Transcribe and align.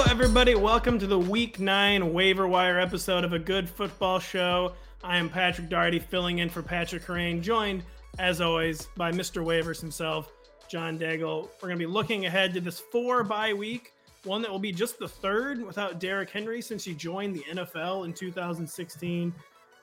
Hello, 0.00 0.10
everybody. 0.10 0.54
Welcome 0.54 0.98
to 1.00 1.06
the 1.06 1.18
Week 1.18 1.60
9 1.60 2.14
waiver 2.14 2.48
wire 2.48 2.80
episode 2.80 3.22
of 3.22 3.34
A 3.34 3.38
Good 3.38 3.68
Football 3.68 4.18
Show. 4.18 4.72
I 5.04 5.18
am 5.18 5.28
Patrick 5.28 5.68
Daugherty, 5.68 5.98
filling 5.98 6.38
in 6.38 6.48
for 6.48 6.62
Patrick 6.62 7.04
Kerrane, 7.04 7.42
joined, 7.42 7.82
as 8.18 8.40
always, 8.40 8.88
by 8.96 9.12
Mr. 9.12 9.44
Waivers 9.44 9.78
himself, 9.78 10.32
John 10.70 10.98
Daigle. 10.98 11.50
We're 11.60 11.68
going 11.68 11.78
to 11.78 11.86
be 11.86 11.92
looking 11.92 12.24
ahead 12.24 12.54
to 12.54 12.62
this 12.62 12.80
four 12.80 13.22
bye 13.22 13.52
week, 13.52 13.92
one 14.24 14.40
that 14.40 14.50
will 14.50 14.58
be 14.58 14.72
just 14.72 14.98
the 14.98 15.06
third 15.06 15.62
without 15.62 16.00
Derrick 16.00 16.30
Henry 16.30 16.62
since 16.62 16.82
he 16.82 16.94
joined 16.94 17.36
the 17.36 17.44
NFL 17.52 18.06
in 18.06 18.14
2016. 18.14 19.34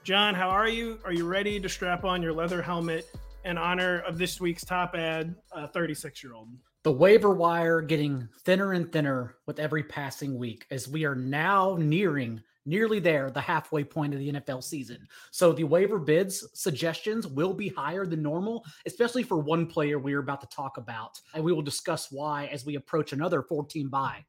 John, 0.03 0.33
how 0.33 0.49
are 0.49 0.67
you? 0.67 0.97
Are 1.05 1.13
you 1.13 1.27
ready 1.27 1.59
to 1.59 1.69
strap 1.69 2.05
on 2.05 2.23
your 2.23 2.33
leather 2.33 2.63
helmet 2.63 3.07
in 3.45 3.55
honor 3.55 3.99
of 3.99 4.17
this 4.17 4.41
week's 4.41 4.65
top 4.65 4.95
ad, 4.95 5.35
uh, 5.51 5.67
36 5.67 6.23
year 6.23 6.33
old? 6.33 6.49
The 6.88 6.91
waiver 6.93 7.33
wire 7.33 7.81
getting 7.81 8.30
thinner 8.45 8.71
and 8.71 8.89
thinner 8.93 9.35
with 9.45 9.59
every 9.59 9.83
passing 9.83 10.38
week 10.38 10.66
as 10.71 10.88
we 10.88 11.03
are 11.03 11.16
now 11.16 11.75
nearing 11.77 12.41
nearly 12.66 12.97
there 12.97 13.29
the 13.29 13.41
halfway 13.41 13.83
point 13.83 14.13
of 14.13 14.21
the 14.21 14.31
NFL 14.31 14.63
season. 14.63 15.05
So 15.31 15.52
the 15.52 15.66
waiver 15.66 15.99
bids 15.99 16.47
suggestions 16.53 17.27
will 17.27 17.53
be 17.53 17.67
higher 17.67 18.05
than 18.05 18.21
normal, 18.21 18.63
especially 18.85 19.23
for 19.23 19.38
one 19.38 19.67
player 19.67 19.99
we're 19.99 20.21
about 20.21 20.39
to 20.39 20.47
talk 20.47 20.77
about. 20.77 21.19
And 21.33 21.44
we 21.44 21.52
will 21.52 21.61
discuss 21.61 22.09
why 22.09 22.45
as 22.53 22.66
we 22.66 22.75
approach 22.75 23.11
another 23.11 23.41
14 23.41 23.89
bye. 23.89 24.23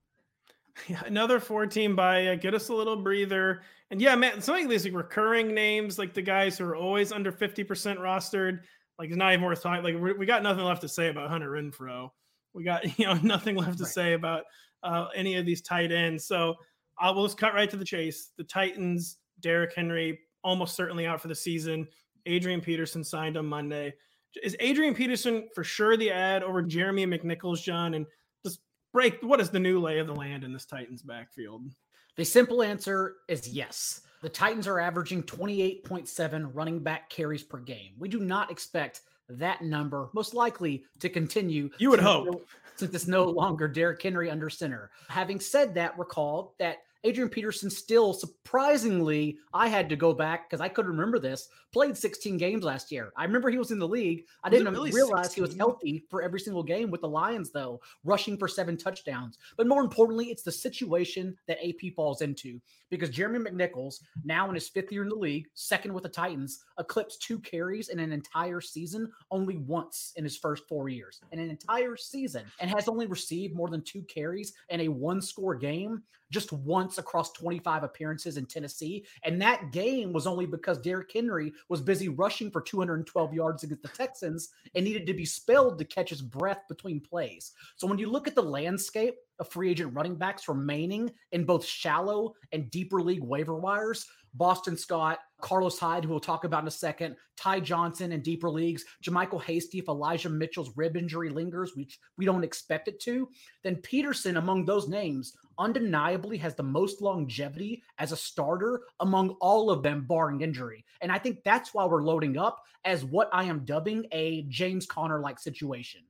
Yeah, 0.89 1.03
another 1.07 1.39
14 1.39 1.95
bye. 1.95 2.27
Uh, 2.27 2.35
get 2.35 2.55
us 2.55 2.71
a 2.71 2.75
little 2.75 2.97
breather. 2.97 3.63
And 3.93 4.03
yeah, 4.03 4.17
man, 4.17 4.41
some 4.41 4.57
of 4.57 4.69
these 4.69 4.85
like 4.85 4.95
recurring 4.95 5.55
names, 5.55 5.97
like 5.97 6.13
the 6.13 6.23
guys 6.23 6.59
who 6.59 6.65
are 6.65 6.75
always 6.75 7.13
under 7.13 7.31
50% 7.31 7.67
rostered, 7.99 8.63
like 8.99 9.11
it's 9.11 9.17
not 9.17 9.33
even 9.33 9.45
worth 9.45 9.63
talking. 9.63 9.85
Like 9.85 10.19
we 10.19 10.27
got 10.27 10.43
nothing 10.43 10.65
left 10.65 10.81
to 10.81 10.89
say 10.89 11.07
about 11.07 11.31
Hunter 11.31 11.51
Renfrow. 11.51 12.11
We 12.55 12.65
got 12.65 12.99
you 12.99 13.07
know 13.07 13.15
nothing 13.15 13.57
left 13.57 13.79
to 13.79 13.85
right. 13.85 13.93
say 13.93 14.13
about 14.15 14.45
uh, 14.83 15.07
any 15.15 15.37
of 15.37 15.47
these 15.47 15.63
tight 15.63 15.93
ends. 15.93 16.27
So 16.27 16.55
I 16.99 17.11
will 17.11 17.25
just 17.25 17.39
cut 17.39 17.55
right 17.55 17.71
to 17.71 17.77
the 17.77 17.85
chase. 17.85 18.31
The 18.37 18.45
Titans, 18.45 19.19
Derrick 19.41 19.75
Henry, 19.75 20.19
almost 20.43 20.77
certainly 20.77 21.07
out 21.07 21.21
for 21.21 21.29
the 21.29 21.35
season. 21.35 21.87
Adrian 22.27 22.61
Peterson 22.61 23.05
signed 23.05 23.37
on 23.37 23.47
Monday. 23.47 23.95
Is 24.43 24.57
Adrian 24.61 24.95
Peterson 24.95 25.49
for 25.55 25.65
sure 25.65 25.97
the 25.97 26.11
ad 26.11 26.43
over 26.43 26.63
Jeremy 26.63 27.07
McNichols, 27.07 27.63
John? 27.63 27.95
And 27.95 28.07
just 28.45 28.61
break 28.93 29.19
what 29.23 29.41
is 29.41 29.51
the 29.51 29.59
new 29.59 29.81
lay 29.81 29.99
of 29.99 30.07
the 30.07 30.15
land 30.15 30.45
in 30.45 30.53
this 30.53 30.67
Titans 30.67 31.03
backfield? 31.03 31.73
The 32.17 32.25
simple 32.25 32.63
answer 32.63 33.17
is 33.29 33.49
yes. 33.49 34.03
The 34.21 34.29
Titans 34.29 34.67
are 34.67 34.81
averaging 34.81 35.23
28.7 35.23 36.51
running 36.53 36.81
back 36.81 37.09
carries 37.09 37.45
per 37.45 37.59
game. 37.59 37.93
We 37.99 38.09
do 38.09 38.19
not 38.19 38.51
expect 38.51 39.03
that 39.29 39.63
number 39.63 40.09
most 40.13 40.35
likely 40.35 40.85
to 41.01 41.09
continue. 41.09 41.71
You 41.79 41.91
would 41.91 42.01
hope. 42.01 42.49
Since 42.77 42.95
it's 42.95 43.09
no 43.09 43.25
longer 43.25 43.67
Derrick 43.67 44.01
Henry 44.01 44.31
under 44.31 44.49
center. 44.49 44.91
Having 45.09 45.41
said 45.41 45.75
that, 45.75 45.99
recall 45.99 46.55
that 46.59 46.79
Adrian 47.05 47.29
Peterson 47.29 47.71
still 47.71 48.13
surprisingly, 48.13 49.39
I 49.55 49.69
had 49.69 49.89
to 49.89 49.97
go 49.97 50.13
back 50.13 50.49
because 50.49 50.61
I 50.61 50.69
couldn't 50.69 50.91
remember 50.91 51.19
this, 51.19 51.49
played 51.73 51.97
16 51.97 52.37
games 52.37 52.65
last 52.65 52.91
year. 52.91 53.13
I 53.17 53.25
remember 53.25 53.51
he 53.51 53.59
was 53.59 53.71
in 53.71 53.79
the 53.79 53.87
league. 53.87 54.25
I 54.43 54.51
didn't 54.51 54.73
really 54.73 54.91
realize 54.91 55.27
16? 55.27 55.35
he 55.35 55.41
was 55.49 55.57
healthy 55.57 56.05
for 56.11 56.23
every 56.23 56.41
single 56.41 56.63
game 56.63 56.91
with 56.91 57.03
the 57.03 57.09
Lions, 57.09 57.51
though, 57.51 57.81
rushing 58.05 58.37
for 58.37 58.49
seven 58.49 58.77
touchdowns. 58.77 59.39
But 59.57 59.69
more 59.69 59.81
importantly, 59.81 60.27
it's 60.27 60.43
the 60.43 60.53
situation 60.53 61.37
that 61.47 61.65
AP 61.65 61.95
falls 61.95 62.21
into 62.21 62.61
because 62.91 63.11
Jeremy 63.11 63.51
McNichols, 63.51 64.01
now 64.25 64.49
in 64.49 64.55
his 64.55 64.69
fifth 64.69 64.91
year 64.91 65.03
in 65.03 65.09
the 65.09 65.15
league, 65.15 65.47
second 65.55 65.93
with 65.93 66.03
the 66.03 66.09
Titans, 66.09 66.65
eclipsed 66.79 67.23
two 67.23 67.39
carries 67.41 67.91
in 67.91 67.99
an 67.99 68.13
entire 68.13 68.61
season 68.61 69.11
only 69.31 69.59
once 69.59 70.13
in 70.17 70.25
his 70.25 70.37
first 70.37 70.67
four 70.69 70.89
years, 70.89 71.21
in 71.33 71.39
an 71.39 71.51
entire 71.51 71.97
season, 71.97 72.45
and 72.61 72.71
has 72.71 72.89
only 72.89 73.07
received 73.07 73.55
more 73.55 73.69
than 73.69 73.83
two 73.83 74.03
carries 74.03 74.55
in 74.71 74.81
a 74.81 74.89
one 74.89 75.21
score 75.21 75.55
game 75.55 76.03
just 76.31 76.53
once 76.53 76.99
across 76.99 77.33
25 77.33 77.83
appearances 77.83 78.37
in 78.37 78.47
Tennessee. 78.47 79.05
And 79.25 79.41
that 79.41 79.73
game 79.73 80.13
was 80.13 80.27
only 80.27 80.47
because 80.47 80.79
Derrick 80.79 81.11
Henry 81.13 81.53
was 81.69 81.81
busy 81.81 82.09
rushing 82.09 82.51
for 82.51 82.61
212 82.61 83.35
yards 83.35 83.63
against 83.63 83.83
the 83.83 83.89
Texans 83.89 84.51
and 84.75 84.85
needed 84.85 85.07
to 85.07 85.15
be 85.15 85.25
spelled 85.25 85.79
to 85.79 85.85
catch 85.85 86.11
his 86.11 86.23
breath 86.23 86.63
between 86.69 87.01
plays. 87.01 87.53
So 87.77 87.87
when 87.87 87.99
you 87.99 88.11
look 88.11 88.29
at 88.29 88.35
the 88.35 88.43
landscape 88.43 89.15
of 89.39 89.49
free 89.49 89.71
agent 89.71 89.95
running 89.95 90.17
backs 90.17 90.49
remaining 90.49 91.11
in 91.33 91.45
both 91.45 91.65
shallow 91.65 92.35
and 92.53 92.71
deeper 92.71 93.01
league 93.01 93.23
waiver 93.23 93.55
wires, 93.55 94.07
Boston 94.35 94.77
Scott, 94.77 95.19
Carlos 95.41 95.79
Hyde, 95.79 96.05
who 96.05 96.11
we'll 96.11 96.21
talk 96.21 96.45
about 96.45 96.63
in 96.63 96.69
a 96.69 96.73
second, 96.73 97.17
Ty 97.37 97.61
Johnson 97.61 98.13
in 98.13 98.23
deeper 98.23 98.51
leagues, 98.51 98.85
JaMycal 99.05 99.43
Hasty, 99.43 99.79
if 99.79 99.89
Elijah 99.89 100.29
Mitchell's 100.29 100.77
rib 100.77 100.97
injury 100.97 101.31
lingers, 101.31 101.73
which 101.75 101.99
we 102.17 102.25
don't 102.25 102.45
expect 102.45 102.89
it 102.89 103.01
to, 103.01 103.29
then 103.63 103.77
Peterson 103.77 104.37
among 104.37 104.65
those 104.65 104.89
names 104.89 105.35
undeniably 105.59 106.37
has 106.39 106.55
the 106.55 106.63
most 106.63 107.01
longevity 107.01 107.83
as 107.99 108.13
a 108.13 108.17
starter 108.17 108.83
among 109.01 109.31
all 109.41 109.71
of 109.71 109.83
them, 109.83 110.05
barring 110.07 110.41
injury. 110.41 110.85
And 111.01 111.13
I 111.13 111.19
think 111.19 111.43
that's 111.45 111.75
why 111.75 111.85
we're 111.85 112.05
loading 112.05 112.37
up 112.37 112.63
as 112.85 113.05
what 113.05 113.29
I 113.33 113.45
am 113.45 113.65
dubbing 113.65 114.07
a 114.13 114.43
James 114.49 114.87
Conner 114.87 115.21
like 115.21 115.39
situation. 115.39 116.03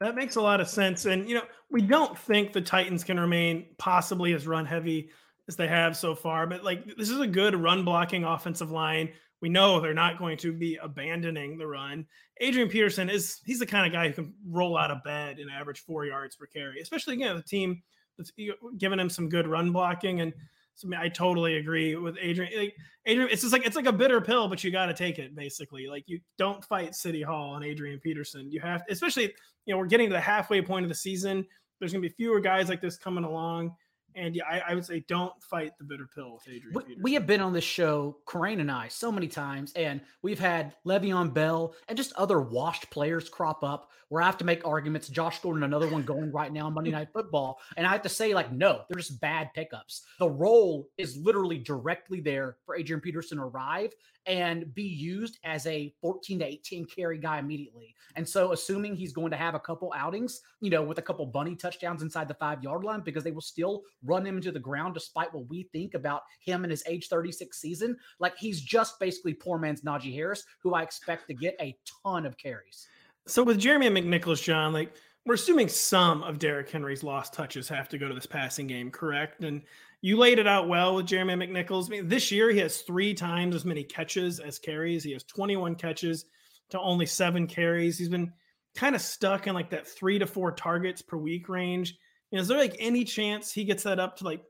That 0.00 0.14
makes 0.14 0.36
a 0.36 0.42
lot 0.42 0.60
of 0.60 0.68
sense. 0.68 1.06
And, 1.06 1.28
you 1.28 1.36
know, 1.36 1.44
we 1.70 1.80
don't 1.80 2.18
think 2.18 2.52
the 2.52 2.60
Titans 2.60 3.02
can 3.02 3.18
remain 3.18 3.66
possibly 3.78 4.34
as 4.34 4.46
run 4.46 4.66
heavy 4.66 5.10
as 5.48 5.56
they 5.56 5.68
have 5.68 5.96
so 5.96 6.14
far, 6.14 6.46
but 6.46 6.64
like 6.64 6.84
this 6.96 7.10
is 7.10 7.20
a 7.20 7.26
good 7.26 7.54
run 7.54 7.84
blocking 7.84 8.24
offensive 8.24 8.70
line. 8.70 9.10
We 9.42 9.48
know 9.48 9.80
they're 9.80 9.94
not 9.94 10.18
going 10.18 10.38
to 10.38 10.52
be 10.52 10.78
abandoning 10.82 11.58
the 11.58 11.66
run. 11.66 12.06
Adrian 12.40 12.68
Peterson 12.68 13.10
is 13.10 13.40
he's 13.44 13.58
the 13.58 13.66
kind 13.66 13.86
of 13.86 13.92
guy 13.92 14.08
who 14.08 14.14
can 14.14 14.34
roll 14.48 14.76
out 14.76 14.90
of 14.90 15.04
bed 15.04 15.38
and 15.38 15.50
average 15.50 15.80
four 15.80 16.06
yards 16.06 16.36
per 16.36 16.46
carry, 16.46 16.80
especially 16.80 17.14
again, 17.14 17.36
the 17.36 17.42
team 17.42 17.82
that's 18.16 18.32
giving 18.78 18.98
him 18.98 19.10
some 19.10 19.28
good 19.28 19.46
run 19.46 19.72
blocking. 19.72 20.20
And 20.20 20.32
so 20.74 20.88
I 20.98 21.08
totally 21.08 21.56
agree 21.56 21.96
with 21.96 22.16
Adrian. 22.20 22.58
Like, 22.58 22.74
Adrian, 23.06 23.30
it's 23.30 23.42
just 23.42 23.52
like 23.52 23.66
it's 23.66 23.76
like 23.76 23.86
a 23.86 23.92
bitter 23.92 24.20
pill, 24.20 24.48
but 24.48 24.62
you 24.64 24.70
got 24.70 24.86
to 24.86 24.94
take 24.94 25.18
it. 25.18 25.34
Basically, 25.34 25.86
like 25.86 26.04
you 26.06 26.20
don't 26.38 26.64
fight 26.64 26.94
City 26.94 27.22
Hall 27.22 27.50
on 27.50 27.62
Adrian 27.62 27.98
Peterson. 28.00 28.50
You 28.50 28.60
have, 28.60 28.82
especially 28.90 29.32
you 29.64 29.74
know, 29.74 29.78
we're 29.78 29.86
getting 29.86 30.08
to 30.08 30.14
the 30.14 30.20
halfway 30.20 30.62
point 30.62 30.84
of 30.84 30.88
the 30.88 30.94
season. 30.94 31.46
There's 31.78 31.92
going 31.92 32.02
to 32.02 32.08
be 32.08 32.14
fewer 32.14 32.40
guys 32.40 32.68
like 32.68 32.80
this 32.80 32.96
coming 32.96 33.24
along. 33.24 33.74
And 34.16 34.34
yeah, 34.34 34.44
I, 34.50 34.70
I, 34.70 34.74
would 34.74 34.84
say 34.84 35.04
don't 35.06 35.32
fight 35.42 35.72
the 35.78 35.84
bitter 35.84 36.08
pill 36.12 36.32
with 36.34 36.48
Adrian. 36.48 36.74
We, 36.74 36.96
we, 37.00 37.14
have 37.14 37.26
been 37.26 37.42
on 37.42 37.52
this 37.52 37.64
show, 37.64 38.16
Kerrane 38.26 38.60
and 38.60 38.70
I, 38.70 38.88
so 38.88 39.12
many 39.12 39.28
times, 39.28 39.74
and 39.74 40.00
we've 40.22 40.38
had 40.38 40.74
Le'Veon 40.86 41.34
Bell 41.34 41.74
and 41.86 41.98
just 41.98 42.14
other 42.14 42.40
washed 42.40 42.88
players 42.90 43.28
crop 43.28 43.62
up 43.62 43.90
where 44.08 44.22
I 44.22 44.26
have 44.26 44.38
to 44.38 44.44
make 44.44 44.66
arguments. 44.66 45.08
Josh 45.08 45.40
Gordon, 45.40 45.64
another 45.64 45.88
one 45.88 46.02
going 46.02 46.32
right 46.32 46.52
now 46.52 46.66
on 46.66 46.74
Monday 46.74 46.92
Night 46.92 47.08
Football, 47.12 47.60
and 47.76 47.86
I 47.86 47.92
have 47.92 48.02
to 48.02 48.08
say, 48.08 48.34
like, 48.34 48.52
no, 48.52 48.82
they're 48.88 48.98
just 48.98 49.20
bad 49.20 49.50
pickups. 49.54 50.02
The 50.18 50.30
role 50.30 50.88
is 50.96 51.16
literally 51.16 51.58
directly 51.58 52.20
there 52.20 52.56
for 52.64 52.74
Adrian 52.74 53.00
Peterson 53.00 53.38
to 53.38 53.44
arrive 53.44 53.92
and 54.26 54.74
be 54.74 54.82
used 54.82 55.38
as 55.44 55.66
a 55.66 55.94
14 56.00 56.40
to 56.40 56.44
18 56.44 56.86
carry 56.86 57.18
guy 57.18 57.38
immediately. 57.38 57.94
And 58.16 58.28
so, 58.28 58.52
assuming 58.52 58.96
he's 58.96 59.12
going 59.12 59.30
to 59.30 59.36
have 59.36 59.54
a 59.54 59.60
couple 59.60 59.92
outings, 59.96 60.40
you 60.60 60.70
know, 60.70 60.82
with 60.82 60.98
a 60.98 61.02
couple 61.02 61.24
bunny 61.26 61.54
touchdowns 61.54 62.02
inside 62.02 62.28
the 62.28 62.34
five 62.34 62.62
yard 62.62 62.84
line, 62.84 63.00
because 63.00 63.24
they 63.24 63.30
will 63.30 63.40
still 63.40 63.82
run 64.04 64.26
him 64.26 64.36
into 64.36 64.52
the 64.52 64.60
ground 64.60 64.94
despite 64.94 65.32
what 65.32 65.48
we 65.48 65.68
think 65.72 65.94
about 65.94 66.22
him 66.40 66.64
and 66.64 66.70
his 66.70 66.82
age 66.86 67.08
36 67.08 67.60
season, 67.60 67.96
like 68.18 68.36
he's 68.36 68.60
just 68.60 68.98
basically 68.98 69.34
poor 69.34 69.58
man's 69.58 69.82
Najee 69.82 70.14
Harris, 70.14 70.44
who 70.62 70.74
I 70.74 70.82
expect 70.82 71.28
to 71.28 71.34
get 71.34 71.56
a 71.60 71.76
ton 72.02 72.26
of 72.26 72.36
carries. 72.38 72.88
So, 73.26 73.42
with 73.42 73.58
Jeremy 73.58 73.88
McNichols, 73.88 74.42
John, 74.42 74.72
like, 74.72 74.92
we're 75.26 75.34
assuming 75.34 75.68
some 75.68 76.22
of 76.22 76.38
Derrick 76.38 76.70
Henry's 76.70 77.02
lost 77.02 77.34
touches 77.34 77.68
have 77.68 77.88
to 77.88 77.98
go 77.98 78.06
to 78.06 78.14
this 78.14 78.26
passing 78.26 78.68
game, 78.68 78.92
correct? 78.92 79.42
And 79.42 79.62
you 80.02 80.16
laid 80.16 80.38
it 80.38 80.46
out 80.46 80.68
well 80.68 80.94
with 80.94 81.06
Jeremy 81.06 81.34
McNichols. 81.34 81.86
I 81.86 81.90
mean, 81.90 82.08
this 82.08 82.30
year 82.30 82.50
he 82.50 82.58
has 82.58 82.82
three 82.82 83.14
times 83.14 83.54
as 83.54 83.64
many 83.64 83.82
catches 83.82 84.40
as 84.40 84.58
carries. 84.58 85.02
He 85.02 85.12
has 85.12 85.24
21 85.24 85.74
catches 85.76 86.26
to 86.70 86.80
only 86.80 87.06
seven 87.06 87.46
carries. 87.46 87.98
He's 87.98 88.08
been 88.08 88.32
kind 88.74 88.94
of 88.94 89.00
stuck 89.00 89.46
in 89.46 89.54
like 89.54 89.70
that 89.70 89.86
three 89.86 90.18
to 90.18 90.26
four 90.26 90.52
targets 90.52 91.02
per 91.02 91.16
week 91.16 91.48
range. 91.48 91.96
You 92.30 92.36
know, 92.36 92.42
is 92.42 92.48
there 92.48 92.58
like 92.58 92.76
any 92.78 93.04
chance 93.04 93.52
he 93.52 93.64
gets 93.64 93.84
that 93.84 93.98
up 93.98 94.16
to 94.18 94.24
like 94.24 94.42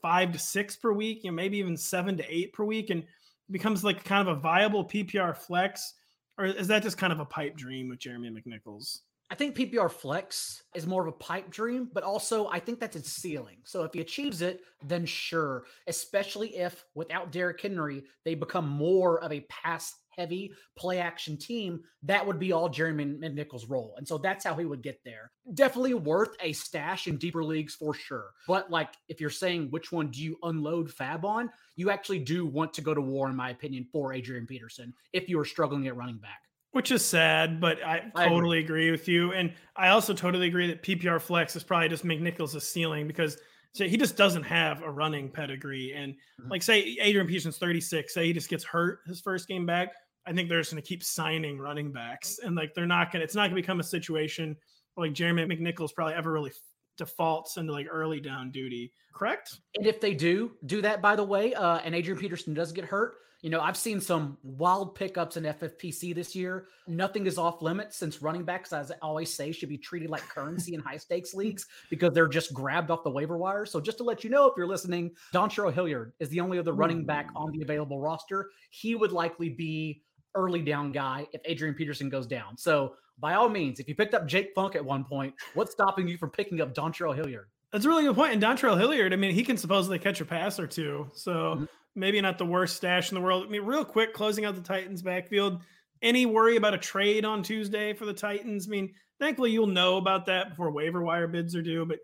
five 0.00 0.32
to 0.32 0.38
six 0.38 0.76
per 0.76 0.92
week, 0.92 1.24
you 1.24 1.30
know, 1.30 1.34
maybe 1.34 1.58
even 1.58 1.76
seven 1.76 2.16
to 2.16 2.24
eight 2.28 2.52
per 2.52 2.64
week 2.64 2.90
and 2.90 3.04
becomes 3.50 3.84
like 3.84 4.04
kind 4.04 4.26
of 4.28 4.36
a 4.36 4.40
viable 4.40 4.84
PPR 4.84 5.36
flex? 5.36 5.94
Or 6.38 6.46
is 6.46 6.68
that 6.68 6.82
just 6.82 6.98
kind 6.98 7.12
of 7.12 7.20
a 7.20 7.24
pipe 7.24 7.56
dream 7.56 7.88
with 7.88 7.98
Jeremy 7.98 8.30
McNichols? 8.30 9.00
I 9.32 9.34
think 9.34 9.56
PPR 9.56 9.90
flex 9.90 10.62
is 10.74 10.86
more 10.86 11.00
of 11.00 11.08
a 11.08 11.16
pipe 11.16 11.48
dream, 11.50 11.88
but 11.94 12.02
also 12.02 12.48
I 12.48 12.60
think 12.60 12.78
that's 12.78 12.96
its 12.96 13.10
ceiling. 13.10 13.56
So 13.64 13.82
if 13.82 13.94
he 13.94 14.02
achieves 14.02 14.42
it, 14.42 14.60
then 14.84 15.06
sure, 15.06 15.64
especially 15.86 16.54
if 16.58 16.84
without 16.94 17.32
Derrick 17.32 17.58
Henry, 17.58 18.04
they 18.26 18.34
become 18.34 18.68
more 18.68 19.24
of 19.24 19.32
a 19.32 19.46
pass 19.48 19.94
heavy 20.18 20.52
play 20.76 20.98
action 20.98 21.38
team, 21.38 21.80
that 22.02 22.26
would 22.26 22.38
be 22.38 22.52
all 22.52 22.68
Jeremy 22.68 23.06
McNichols' 23.06 23.70
role. 23.70 23.94
And 23.96 24.06
so 24.06 24.18
that's 24.18 24.44
how 24.44 24.54
he 24.54 24.66
would 24.66 24.82
get 24.82 25.00
there. 25.02 25.30
Definitely 25.54 25.94
worth 25.94 26.36
a 26.42 26.52
stash 26.52 27.06
in 27.06 27.16
deeper 27.16 27.42
leagues 27.42 27.74
for 27.74 27.94
sure. 27.94 28.32
But 28.46 28.70
like 28.70 28.90
if 29.08 29.18
you're 29.18 29.30
saying 29.30 29.68
which 29.70 29.90
one 29.90 30.10
do 30.10 30.22
you 30.22 30.36
unload 30.42 30.92
fab 30.92 31.24
on, 31.24 31.48
you 31.76 31.88
actually 31.88 32.18
do 32.18 32.44
want 32.44 32.74
to 32.74 32.82
go 32.82 32.92
to 32.92 33.00
war, 33.00 33.30
in 33.30 33.36
my 33.36 33.48
opinion, 33.48 33.86
for 33.90 34.12
Adrian 34.12 34.46
Peterson 34.46 34.92
if 35.14 35.30
you 35.30 35.40
are 35.40 35.46
struggling 35.46 35.86
at 35.86 35.96
running 35.96 36.18
back. 36.18 36.42
Which 36.72 36.90
is 36.90 37.04
sad, 37.04 37.60
but 37.60 37.82
I, 37.84 38.10
I 38.14 38.28
totally 38.28 38.58
agree. 38.58 38.88
agree. 38.88 38.90
with 38.90 39.06
you. 39.06 39.32
And 39.32 39.52
I 39.76 39.88
also 39.88 40.14
totally 40.14 40.46
agree 40.46 40.68
that 40.68 40.82
PPR 40.82 41.20
flex 41.20 41.54
is 41.54 41.62
probably 41.62 41.88
just 41.88 42.04
McNichols' 42.04 42.60
ceiling 42.62 43.06
because 43.06 43.36
so 43.74 43.84
he 43.84 43.96
just 43.96 44.16
doesn't 44.16 44.42
have 44.42 44.82
a 44.82 44.90
running 44.90 45.30
pedigree. 45.30 45.92
And 45.94 46.14
mm-hmm. 46.14 46.50
like 46.50 46.62
say 46.62 46.96
Adrian 47.00 47.26
Peterson's 47.26 47.58
36, 47.58 48.12
say 48.12 48.26
he 48.26 48.32
just 48.32 48.48
gets 48.48 48.64
hurt 48.64 49.00
his 49.06 49.20
first 49.20 49.48
game 49.48 49.66
back. 49.66 49.92
I 50.26 50.32
think 50.32 50.48
they're 50.48 50.60
just 50.60 50.70
going 50.70 50.82
to 50.82 50.86
keep 50.86 51.02
signing 51.02 51.58
running 51.58 51.90
backs, 51.90 52.38
and 52.38 52.54
like 52.54 52.74
they're 52.74 52.86
not 52.86 53.10
going. 53.10 53.20
to 53.20 53.24
It's 53.24 53.34
not 53.34 53.50
going 53.50 53.56
to 53.56 53.62
become 53.62 53.80
a 53.80 53.84
situation 53.84 54.56
where 54.94 55.08
like 55.08 55.14
Jeremy 55.14 55.44
McNichols 55.44 55.92
probably 55.92 56.14
ever 56.14 56.30
really 56.30 56.52
defaults 56.96 57.56
into 57.56 57.72
like 57.72 57.88
early 57.90 58.20
down 58.20 58.50
duty. 58.50 58.92
Correct? 59.14 59.58
And 59.74 59.86
if 59.86 60.00
they 60.00 60.14
do 60.14 60.52
do 60.66 60.80
that, 60.82 61.02
by 61.02 61.16
the 61.16 61.24
way, 61.24 61.54
uh, 61.54 61.78
and 61.78 61.94
Adrian 61.94 62.20
Peterson 62.20 62.54
does 62.54 62.70
get 62.70 62.84
hurt, 62.84 63.14
you 63.42 63.50
know, 63.50 63.60
I've 63.60 63.76
seen 63.76 64.00
some 64.00 64.38
wild 64.44 64.94
pickups 64.94 65.36
in 65.36 65.42
FFPC 65.42 66.14
this 66.14 66.34
year. 66.34 66.68
Nothing 66.86 67.26
is 67.26 67.38
off 67.38 67.60
limits 67.60 67.96
since 67.96 68.22
running 68.22 68.44
backs, 68.44 68.72
as 68.72 68.92
I 68.92 68.94
always 69.02 69.34
say, 69.34 69.50
should 69.50 69.68
be 69.68 69.76
treated 69.76 70.10
like 70.10 70.22
currency 70.28 70.74
in 70.74 70.80
high 70.80 70.96
stakes 70.96 71.34
leagues 71.34 71.66
because 71.90 72.14
they're 72.14 72.28
just 72.28 72.54
grabbed 72.54 72.90
off 72.92 73.02
the 73.02 73.10
waiver 73.10 73.36
wire. 73.36 73.66
So 73.66 73.80
just 73.80 73.98
to 73.98 74.04
let 74.04 74.22
you 74.22 74.30
know, 74.30 74.46
if 74.46 74.54
you're 74.56 74.68
listening, 74.68 75.10
Dontrell 75.34 75.72
Hilliard 75.72 76.12
is 76.20 76.28
the 76.28 76.38
only 76.38 76.58
other 76.58 76.72
running 76.72 77.04
back 77.04 77.30
on 77.34 77.50
the 77.50 77.62
available 77.62 78.00
roster. 78.00 78.50
He 78.70 78.94
would 78.94 79.10
likely 79.10 79.48
be 79.48 80.02
early 80.36 80.62
down 80.62 80.92
guy 80.92 81.26
if 81.32 81.40
Adrian 81.44 81.74
Peterson 81.74 82.08
goes 82.08 82.28
down. 82.28 82.56
So 82.56 82.94
by 83.18 83.34
all 83.34 83.48
means, 83.48 83.80
if 83.80 83.88
you 83.88 83.96
picked 83.96 84.14
up 84.14 84.26
Jake 84.26 84.52
Funk 84.54 84.76
at 84.76 84.84
one 84.84 85.04
point, 85.04 85.34
what's 85.54 85.72
stopping 85.72 86.06
you 86.06 86.16
from 86.16 86.30
picking 86.30 86.60
up 86.60 86.74
Dontrell 86.74 87.14
Hilliard? 87.14 87.48
That's 87.72 87.86
a 87.86 87.88
really 87.88 88.04
good 88.04 88.14
point. 88.14 88.34
And 88.34 88.42
Dontrell 88.42 88.78
Hilliard, 88.78 89.12
I 89.12 89.16
mean, 89.16 89.34
he 89.34 89.42
can 89.42 89.56
supposedly 89.56 89.98
catch 89.98 90.20
a 90.20 90.24
pass 90.24 90.60
or 90.60 90.66
two. 90.66 91.10
So 91.14 91.32
mm-hmm. 91.32 91.64
Maybe 91.94 92.20
not 92.20 92.38
the 92.38 92.46
worst 92.46 92.76
stash 92.76 93.10
in 93.10 93.14
the 93.14 93.20
world. 93.20 93.44
I 93.46 93.50
mean, 93.50 93.64
real 93.64 93.84
quick, 93.84 94.14
closing 94.14 94.44
out 94.44 94.54
the 94.54 94.62
Titans 94.62 95.02
backfield. 95.02 95.62
Any 96.00 96.26
worry 96.26 96.56
about 96.56 96.74
a 96.74 96.78
trade 96.78 97.24
on 97.24 97.42
Tuesday 97.42 97.92
for 97.92 98.06
the 98.06 98.14
Titans? 98.14 98.66
I 98.66 98.70
mean, 98.70 98.94
thankfully 99.20 99.50
you'll 99.50 99.66
know 99.66 99.98
about 99.98 100.26
that 100.26 100.50
before 100.50 100.70
waiver 100.70 101.02
wire 101.02 101.28
bids 101.28 101.54
are 101.54 101.62
due, 101.62 101.84
but 101.84 101.98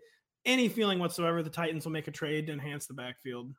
any 0.45 0.69
feeling 0.69 0.99
whatsoever 0.99 1.43
the 1.43 1.49
Titans 1.49 1.85
will 1.85 1.91
make 1.91 2.07
a 2.07 2.11
trade 2.11 2.47
to 2.47 2.53
enhance 2.53 2.85
the 2.85 2.93
backfield? 2.93 3.53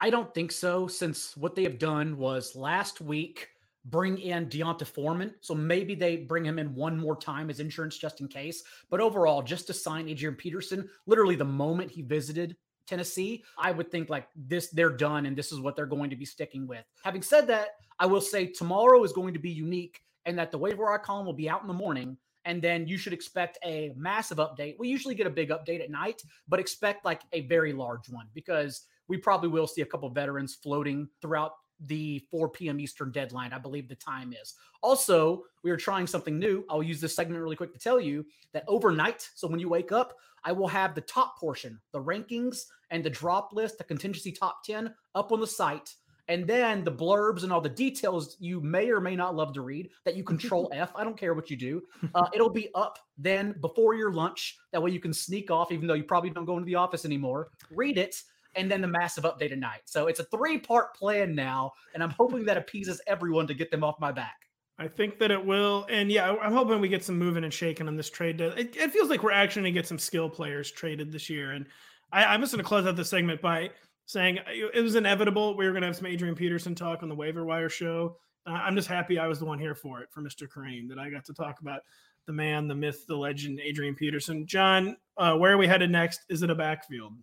I 0.00 0.10
don't 0.10 0.32
think 0.34 0.52
so, 0.52 0.86
since 0.86 1.36
what 1.36 1.54
they 1.54 1.62
have 1.62 1.78
done 1.78 2.18
was 2.18 2.54
last 2.54 3.00
week 3.00 3.48
bring 3.86 4.18
in 4.18 4.48
D'Onta 4.48 4.84
Foreman. 4.84 5.34
So 5.40 5.54
maybe 5.54 5.94
they 5.94 6.16
bring 6.16 6.44
him 6.44 6.58
in 6.58 6.74
one 6.74 6.98
more 6.98 7.16
time 7.16 7.50
as 7.50 7.60
insurance 7.60 7.96
just 7.96 8.20
in 8.20 8.28
case. 8.28 8.62
But 8.90 9.00
overall, 9.00 9.42
just 9.42 9.66
to 9.68 9.74
sign 9.74 10.08
Adrian 10.08 10.34
Peterson, 10.34 10.88
literally 11.06 11.36
the 11.36 11.44
moment 11.44 11.90
he 11.90 12.02
visited 12.02 12.56
Tennessee, 12.86 13.44
I 13.58 13.72
would 13.72 13.90
think 13.90 14.08
like 14.08 14.28
this, 14.34 14.68
they're 14.68 14.90
done 14.90 15.26
and 15.26 15.36
this 15.36 15.52
is 15.52 15.60
what 15.60 15.76
they're 15.76 15.86
going 15.86 16.10
to 16.10 16.16
be 16.16 16.24
sticking 16.24 16.66
with. 16.66 16.84
Having 17.04 17.22
said 17.22 17.46
that, 17.48 17.68
I 17.98 18.06
will 18.06 18.20
say 18.20 18.46
tomorrow 18.46 19.02
is 19.04 19.12
going 19.12 19.32
to 19.34 19.40
be 19.40 19.50
unique 19.50 20.00
and 20.24 20.38
that 20.38 20.50
the 20.50 20.58
waiver 20.58 20.84
wire 20.84 20.98
column 20.98 21.26
will 21.26 21.32
be 21.32 21.48
out 21.48 21.62
in 21.62 21.68
the 21.68 21.74
morning. 21.74 22.16
And 22.44 22.62
then 22.62 22.86
you 22.86 22.96
should 22.96 23.12
expect 23.12 23.58
a 23.64 23.92
massive 23.96 24.38
update. 24.38 24.76
We 24.78 24.88
usually 24.88 25.16
get 25.16 25.26
a 25.26 25.30
big 25.30 25.50
update 25.50 25.82
at 25.82 25.90
night, 25.90 26.22
but 26.46 26.60
expect 26.60 27.04
like 27.04 27.22
a 27.32 27.40
very 27.42 27.72
large 27.72 28.08
one 28.08 28.28
because 28.34 28.82
we 29.08 29.16
probably 29.16 29.48
will 29.48 29.66
see 29.66 29.82
a 29.82 29.86
couple 29.86 30.08
veterans 30.10 30.54
floating 30.54 31.08
throughout 31.20 31.52
the 31.80 32.22
4 32.30 32.48
p.m. 32.48 32.80
Eastern 32.80 33.10
deadline, 33.10 33.52
I 33.52 33.58
believe 33.58 33.88
the 33.88 33.94
time 33.94 34.32
is. 34.32 34.54
Also, 34.82 35.44
we 35.62 35.70
are 35.70 35.76
trying 35.76 36.06
something 36.06 36.38
new. 36.38 36.64
I'll 36.70 36.82
use 36.82 37.00
this 37.00 37.14
segment 37.14 37.42
really 37.42 37.56
quick 37.56 37.72
to 37.72 37.78
tell 37.78 38.00
you 38.00 38.24
that 38.52 38.64
overnight, 38.68 39.28
so 39.34 39.48
when 39.48 39.60
you 39.60 39.68
wake 39.68 39.92
up, 39.92 40.14
I 40.44 40.52
will 40.52 40.68
have 40.68 40.94
the 40.94 41.00
top 41.02 41.38
portion, 41.38 41.80
the 41.92 42.00
rankings 42.00 42.66
and 42.90 43.02
the 43.02 43.10
drop 43.10 43.52
list, 43.52 43.78
the 43.78 43.84
contingency 43.84 44.32
top 44.32 44.64
10 44.64 44.94
up 45.14 45.32
on 45.32 45.40
the 45.40 45.46
site. 45.46 45.94
And 46.28 46.46
then 46.46 46.82
the 46.82 46.92
blurbs 46.92 47.44
and 47.44 47.52
all 47.52 47.60
the 47.60 47.68
details 47.68 48.36
you 48.40 48.60
may 48.60 48.90
or 48.90 49.00
may 49.00 49.14
not 49.14 49.36
love 49.36 49.52
to 49.54 49.60
read 49.60 49.90
that 50.04 50.16
you 50.16 50.24
control 50.24 50.70
F. 50.74 50.90
I 50.96 51.04
don't 51.04 51.16
care 51.16 51.34
what 51.34 51.50
you 51.50 51.56
do. 51.56 51.82
Uh, 52.14 52.26
it'll 52.32 52.50
be 52.50 52.68
up 52.74 52.98
then 53.16 53.54
before 53.60 53.94
your 53.94 54.12
lunch. 54.12 54.58
That 54.72 54.82
way 54.82 54.90
you 54.90 55.00
can 55.00 55.12
sneak 55.12 55.50
off, 55.50 55.70
even 55.70 55.86
though 55.86 55.94
you 55.94 56.04
probably 56.04 56.30
don't 56.30 56.44
go 56.44 56.56
into 56.56 56.66
the 56.66 56.74
office 56.74 57.04
anymore. 57.04 57.50
Read 57.70 57.96
it 57.96 58.22
and 58.56 58.70
then 58.70 58.80
the 58.80 58.88
massive 58.88 59.24
update 59.24 59.52
at 59.52 59.58
night. 59.58 59.82
So 59.84 60.06
it's 60.06 60.20
a 60.20 60.24
three 60.24 60.58
part 60.58 60.94
plan 60.94 61.34
now, 61.34 61.72
and 61.94 62.02
I'm 62.02 62.10
hoping 62.10 62.44
that 62.46 62.56
appeases 62.56 63.00
everyone 63.06 63.46
to 63.46 63.54
get 63.54 63.70
them 63.70 63.84
off 63.84 64.00
my 64.00 64.12
back. 64.12 64.46
I 64.78 64.88
think 64.88 65.18
that 65.18 65.30
it 65.30 65.44
will. 65.44 65.86
And 65.88 66.10
yeah, 66.10 66.34
I'm 66.42 66.52
hoping 66.52 66.80
we 66.80 66.88
get 66.88 67.04
some 67.04 67.18
moving 67.18 67.44
and 67.44 67.52
shaking 67.52 67.88
on 67.88 67.96
this 67.96 68.10
trade. 68.10 68.40
It, 68.40 68.76
it 68.76 68.92
feels 68.92 69.08
like 69.08 69.22
we're 69.22 69.32
actually 69.32 69.62
going 69.62 69.74
to 69.74 69.80
get 69.80 69.88
some 69.88 69.98
skill 69.98 70.28
players 70.28 70.70
traded 70.70 71.10
this 71.10 71.30
year. 71.30 71.52
And 71.52 71.66
I, 72.12 72.34
am 72.34 72.40
just 72.40 72.52
going 72.52 72.62
to 72.62 72.68
close 72.68 72.86
out 72.86 72.96
the 72.96 73.04
segment 73.04 73.40
by 73.40 73.70
saying 74.04 74.38
it 74.46 74.82
was 74.82 74.94
inevitable. 74.94 75.56
We 75.56 75.64
were 75.64 75.72
going 75.72 75.80
to 75.80 75.86
have 75.86 75.96
some 75.96 76.06
Adrian 76.06 76.34
Peterson 76.34 76.74
talk 76.74 77.02
on 77.02 77.08
the 77.08 77.14
waiver 77.14 77.44
wire 77.44 77.70
show. 77.70 78.18
Uh, 78.46 78.50
I'm 78.50 78.76
just 78.76 78.88
happy 78.88 79.18
I 79.18 79.26
was 79.26 79.38
the 79.38 79.46
one 79.46 79.58
here 79.58 79.74
for 79.74 80.02
it, 80.02 80.10
for 80.12 80.20
Mr. 80.20 80.46
Kerrane, 80.46 80.88
that 80.88 80.98
I 80.98 81.10
got 81.10 81.24
to 81.24 81.32
talk 81.32 81.60
about 81.60 81.80
the 82.26 82.32
man, 82.32 82.68
the 82.68 82.74
myth, 82.74 83.06
the 83.06 83.16
legend, 83.16 83.60
Adrian 83.60 83.94
Peterson. 83.94 84.46
John, 84.46 84.96
uh, 85.16 85.36
where 85.36 85.52
are 85.52 85.58
we 85.58 85.66
headed 85.66 85.90
next? 85.90 86.20
Is 86.28 86.42
it 86.42 86.50
a 86.50 86.54
backfield? 86.54 87.14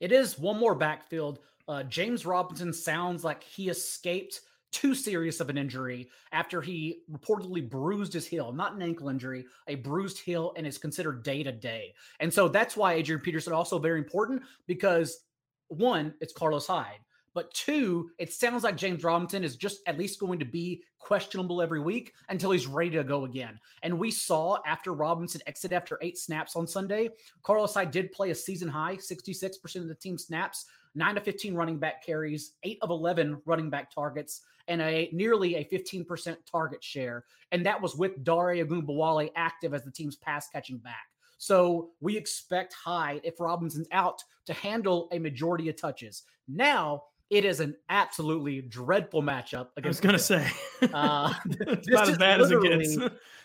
It 0.00 0.12
is 0.12 0.38
one 0.38 0.58
more 0.58 0.74
backfield. 0.74 1.40
Uh, 1.66 1.82
James 1.84 2.24
Robinson 2.24 2.72
sounds 2.72 3.24
like 3.24 3.42
he 3.42 3.68
escaped 3.68 4.40
too 4.70 4.94
serious 4.94 5.40
of 5.40 5.48
an 5.48 5.58
injury 5.58 6.08
after 6.32 6.60
he 6.60 7.00
reportedly 7.10 7.68
bruised 7.68 8.12
his 8.12 8.26
heel, 8.26 8.52
not 8.52 8.74
an 8.74 8.82
ankle 8.82 9.08
injury, 9.08 9.46
a 9.66 9.76
bruised 9.76 10.18
heel, 10.18 10.52
and 10.56 10.66
is 10.66 10.78
considered 10.78 11.22
day 11.22 11.42
to 11.42 11.52
day. 11.52 11.94
And 12.20 12.32
so 12.32 12.48
that's 12.48 12.76
why 12.76 12.94
Adrian 12.94 13.20
Peterson 13.20 13.52
also 13.52 13.78
very 13.78 13.98
important 13.98 14.42
because 14.66 15.20
one, 15.68 16.14
it's 16.20 16.32
Carlos 16.32 16.66
Hyde. 16.66 17.00
But 17.38 17.54
two, 17.54 18.10
it 18.18 18.32
sounds 18.32 18.64
like 18.64 18.76
James 18.76 19.04
Robinson 19.04 19.44
is 19.44 19.54
just 19.54 19.78
at 19.86 19.96
least 19.96 20.18
going 20.18 20.40
to 20.40 20.44
be 20.44 20.82
questionable 20.98 21.62
every 21.62 21.78
week 21.78 22.12
until 22.30 22.50
he's 22.50 22.66
ready 22.66 22.90
to 22.90 23.04
go 23.04 23.26
again. 23.26 23.60
And 23.84 23.96
we 23.96 24.10
saw 24.10 24.58
after 24.66 24.92
Robinson 24.92 25.40
exited 25.46 25.76
after 25.76 26.00
eight 26.02 26.18
snaps 26.18 26.56
on 26.56 26.66
Sunday, 26.66 27.10
Carlos 27.44 27.74
Hyde 27.74 27.92
did 27.92 28.10
play 28.10 28.30
a 28.30 28.34
season 28.34 28.68
high 28.68 28.96
66% 28.96 29.76
of 29.76 29.86
the 29.86 29.94
team 29.94 30.18
snaps, 30.18 30.66
nine 30.96 31.14
to 31.14 31.20
15 31.20 31.54
running 31.54 31.78
back 31.78 32.04
carries, 32.04 32.54
eight 32.64 32.78
of 32.82 32.90
11 32.90 33.40
running 33.44 33.70
back 33.70 33.94
targets, 33.94 34.40
and 34.66 34.82
a 34.82 35.08
nearly 35.12 35.54
a 35.54 35.64
15% 35.64 36.38
target 36.44 36.82
share. 36.82 37.24
And 37.52 37.64
that 37.64 37.80
was 37.80 37.94
with 37.94 38.24
Dare 38.24 38.56
Ogunbowale 38.56 39.30
active 39.36 39.74
as 39.74 39.84
the 39.84 39.92
team's 39.92 40.16
pass 40.16 40.48
catching 40.48 40.78
back. 40.78 41.06
So 41.38 41.90
we 42.00 42.16
expect 42.16 42.74
Hyde, 42.74 43.20
if 43.22 43.38
Robinson's 43.38 43.86
out, 43.92 44.24
to 44.46 44.52
handle 44.54 45.08
a 45.12 45.20
majority 45.20 45.68
of 45.68 45.76
touches. 45.76 46.24
Now, 46.48 47.04
it 47.30 47.44
is 47.44 47.60
an 47.60 47.76
absolutely 47.88 48.62
dreadful 48.62 49.22
matchup. 49.22 49.68
Against 49.76 49.86
I 49.86 49.88
was 49.88 50.00
going 50.00 50.12
to 50.12 50.18
say, 50.18 50.50
uh, 50.94 51.34
it's 51.60 51.88
not 51.88 52.08
as 52.08 52.18
bad 52.18 52.40
as 52.40 52.50
it 52.50 52.62
gets. 52.62 52.96